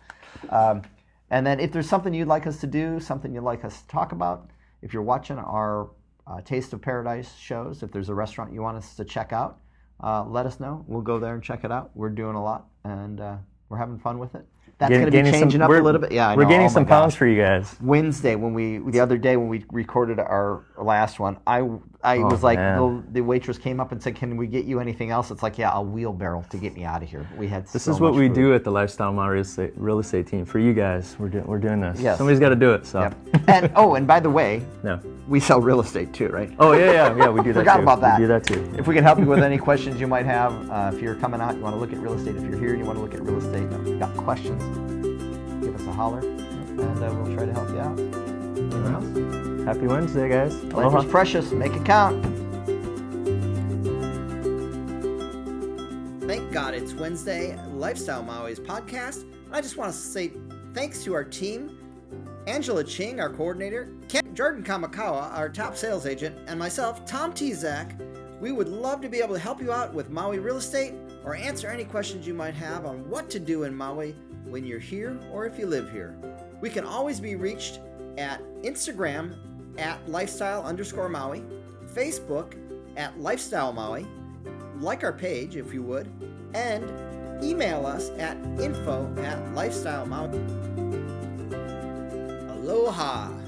Um, 0.51 0.83
and 1.31 1.47
then, 1.47 1.61
if 1.61 1.73
there's 1.73 1.89
something 1.89 2.13
you'd 2.13 2.29
like 2.29 2.47
us 2.47 2.61
to 2.61 2.67
do, 2.67 3.01
something 3.01 3.33
you'd 3.35 3.41
like 3.43 3.65
us 3.65 3.81
to 3.81 3.89
talk 3.89 4.13
about, 4.13 4.51
if 4.83 4.93
you're 4.93 5.03
watching 5.03 5.39
our 5.39 5.89
uh, 6.27 6.43
Taste 6.43 6.75
of 6.75 6.83
Paradise 6.83 7.35
shows, 7.37 7.83
if 7.83 7.91
there's 7.91 8.11
a 8.11 8.15
restaurant 8.15 8.53
you 8.53 8.61
want 8.61 8.77
us 8.77 8.95
to 8.97 9.05
check 9.05 9.33
out, 9.33 9.59
uh, 10.03 10.25
let 10.25 10.47
us 10.47 10.59
know. 10.61 10.85
We'll 10.89 11.03
go 11.03 11.19
there 11.19 11.35
and 11.35 11.43
check 11.43 11.65
it 11.65 11.73
out. 11.73 11.91
We're 11.95 12.09
doing 12.11 12.35
a 12.37 12.43
lot, 12.43 12.67
and 12.85 13.21
uh, 13.21 13.37
we're 13.69 13.79
having 13.79 13.99
fun 13.99 14.19
with 14.19 14.35
it. 14.35 14.47
That's 14.79 14.91
going 14.91 15.05
to 15.05 15.11
be 15.13 15.17
gaining 15.19 15.33
some- 15.33 15.41
changing 15.43 15.63
up 15.63 15.71
a 15.71 15.75
little 15.75 16.01
bit. 16.01 16.11
Yeah, 16.13 16.29
I 16.31 16.37
we're 16.37 16.43
know. 16.43 16.49
gaining 16.49 16.67
Oh 16.67 16.71
some 16.71 16.87
pounds 16.87 17.15
gosh. 17.15 17.19
for 17.19 17.27
you 17.27 17.41
guys. 17.41 17.77
Wednesday 17.81 18.35
when 18.35 18.53
we 18.53 18.79
the 18.79 18.99
other 19.01 19.17
day 19.17 19.37
when 19.37 19.49
we 19.49 19.65
recorded 19.71 20.19
our 20.19 20.65
last 20.77 21.21
one, 21.21 21.39
I 21.47 21.63
I 22.05 22.17
Oh, 22.19 22.27
was 22.27 22.43
like 22.43 22.59
the, 22.59 23.03
the 23.13 23.21
waitress 23.21 23.59
came 23.59 23.79
up 23.79 23.93
and 23.93 24.03
said, 24.03 24.17
"Can 24.17 24.37
we 24.37 24.49
get 24.49 24.65
you 24.65 24.81
anything 24.81 25.11
else?" 25.11 25.31
It's 25.31 25.43
like, 25.43 25.57
"Yeah, 25.57 25.71
a 25.73 25.81
wheelbarrow 25.81 26.45
to 26.51 26.57
get 26.57 26.75
me 26.75 26.83
out 26.85 27.01
of 27.03 27.09
here." 27.09 27.25
We 27.39 27.47
had 27.47 27.67
This 27.69 27.85
so 27.85 27.93
is 27.93 28.01
what 28.01 28.15
we 28.15 28.27
food. 28.27 28.35
do 28.35 28.55
at 28.55 28.65
the 28.65 28.73
Lifestyle 28.73 29.13
Maui 29.13 29.35
Real 29.35 29.41
Estate, 29.43 29.73
real 29.77 29.99
estate 30.01 30.27
team. 30.27 30.45
For 30.45 30.59
you 30.59 30.73
guys, 30.75 31.15
we're, 31.21 31.29
do, 31.29 31.43
we're 31.47 31.59
doing 31.61 31.81
this. 31.81 32.01
Yes. 32.01 32.19
Somebody's 32.19 32.41
got 32.41 32.49
to 32.49 32.57
do 32.57 32.73
it. 32.73 32.87
So, 32.87 33.01
Yep. 33.03 33.15
and 33.49 33.73
oh, 33.77 33.95
and 33.95 34.05
by 34.07 34.19
the 34.19 34.29
way, 34.31 34.63
no. 34.83 34.99
we 35.29 35.39
sell 35.39 35.61
real 35.61 35.81
estate 35.81 36.13
too, 36.13 36.27
right? 36.29 36.51
Oh, 36.59 36.73
yeah, 36.73 36.93
yeah, 36.93 37.17
yeah. 37.17 37.29
We 37.29 37.41
do 37.43 37.53
that 37.53 37.61
Forgot 37.61 37.77
too. 37.77 37.83
about 37.83 38.01
that. 38.01 38.19
We 38.19 38.25
do 38.25 38.29
that 38.29 38.45
too. 38.45 38.75
If 38.77 38.89
we 38.89 38.95
can 38.97 39.05
help 39.05 39.21
you 39.21 39.27
with 39.27 39.43
any 39.43 39.59
questions 39.59 40.01
you 40.01 40.09
might 40.09 40.27
have, 40.27 40.71
uh, 40.71 40.91
if 40.93 41.01
you're 41.01 41.15
coming 41.15 41.41
out, 41.41 41.55
you 41.55 41.61
want 41.63 41.77
to 41.77 41.81
look 41.81 41.93
at 41.93 41.99
real 42.01 42.15
estate. 42.15 42.35
If 42.35 42.43
you're 42.43 42.59
here 42.59 42.71
and 42.71 42.79
you 42.81 42.85
want 42.85 42.99
to 42.99 43.03
look 43.03 43.15
at 43.15 43.23
real 43.23 43.39
estate, 43.39 43.99
got 44.01 44.13
questions, 44.17 44.61
give 45.65 45.75
us 45.77 45.87
a 45.87 45.93
holler, 45.93 46.19
and 46.19 46.81
uh, 47.05 47.15
we'll 47.15 47.35
try 47.37 47.47
to 47.47 47.53
help 47.53 47.69
you 47.71 47.79
out. 47.79 48.32
Anyone? 48.73 49.65
Happy 49.67 49.87
Wednesday, 49.87 50.29
guys. 50.29 50.55
Life 50.65 50.73
Aloha. 50.73 50.99
is 51.01 51.05
precious. 51.11 51.53
Make 51.53 51.73
it 51.75 51.85
count. 51.85 52.25
Thank 56.27 56.51
God 56.53 56.75
it's 56.75 56.95
Wednesday, 56.95 57.59
Lifestyle 57.73 58.23
Maui's 58.23 58.59
podcast. 58.59 59.23
And 59.23 59.55
I 59.55 59.61
just 59.61 59.77
want 59.77 59.93
to 59.93 59.97
say 59.97 60.33
thanks 60.73 61.05
to 61.05 61.13
our 61.15 61.25
team 61.25 61.79
Angela 62.47 62.83
Ching, 62.83 63.21
our 63.21 63.31
coordinator, 63.31 63.91
Ken, 64.09 64.35
Jordan 64.35 64.65
Kamakawa, 64.65 65.33
our 65.33 65.49
top 65.49 65.77
sales 65.77 66.07
agent, 66.07 66.37
and 66.49 66.59
myself, 66.59 67.05
Tom 67.05 67.33
Tezak. 67.33 67.99
We 68.41 68.51
would 68.51 68.69
love 68.69 69.01
to 69.03 69.09
be 69.09 69.19
able 69.19 69.35
to 69.35 69.41
help 69.41 69.61
you 69.61 69.71
out 69.71 69.95
with 69.95 70.11
Maui 70.11 70.39
real 70.39 70.57
estate 70.57 70.95
or 71.25 71.37
answer 71.37 71.69
any 71.69 71.85
questions 71.85 72.27
you 72.27 72.35
might 72.35 72.55
have 72.55 72.85
on 72.85 73.09
what 73.09 73.31
to 73.31 73.39
do 73.39 73.63
in 73.63 73.75
Maui 73.77 74.17
when 74.47 74.65
you're 74.65 74.81
here 74.81 75.17
or 75.31 75.47
if 75.47 75.59
you 75.59 75.67
live 75.67 75.91
here. 75.93 76.17
We 76.61 76.71
can 76.71 76.85
always 76.85 77.21
be 77.21 77.37
reached 77.37 77.79
at 78.19 78.43
Instagram 78.63 79.37
at 79.79 80.09
lifestyle 80.09 80.63
underscore 80.63 81.09
Maui, 81.09 81.43
Facebook 81.87 82.55
at 82.97 83.19
lifestyle 83.21 83.73
Maui, 83.73 84.07
like 84.81 85.03
our 85.05 85.13
page 85.13 85.57
if 85.57 85.73
you 85.73 85.83
would, 85.83 86.11
and 86.55 86.85
email 87.43 87.87
us 87.87 88.11
at 88.19 88.37
info 88.61 89.13
at 89.19 89.55
lifestyle 89.55 90.07
Maui. 90.07 90.39
Aloha! 92.51 93.42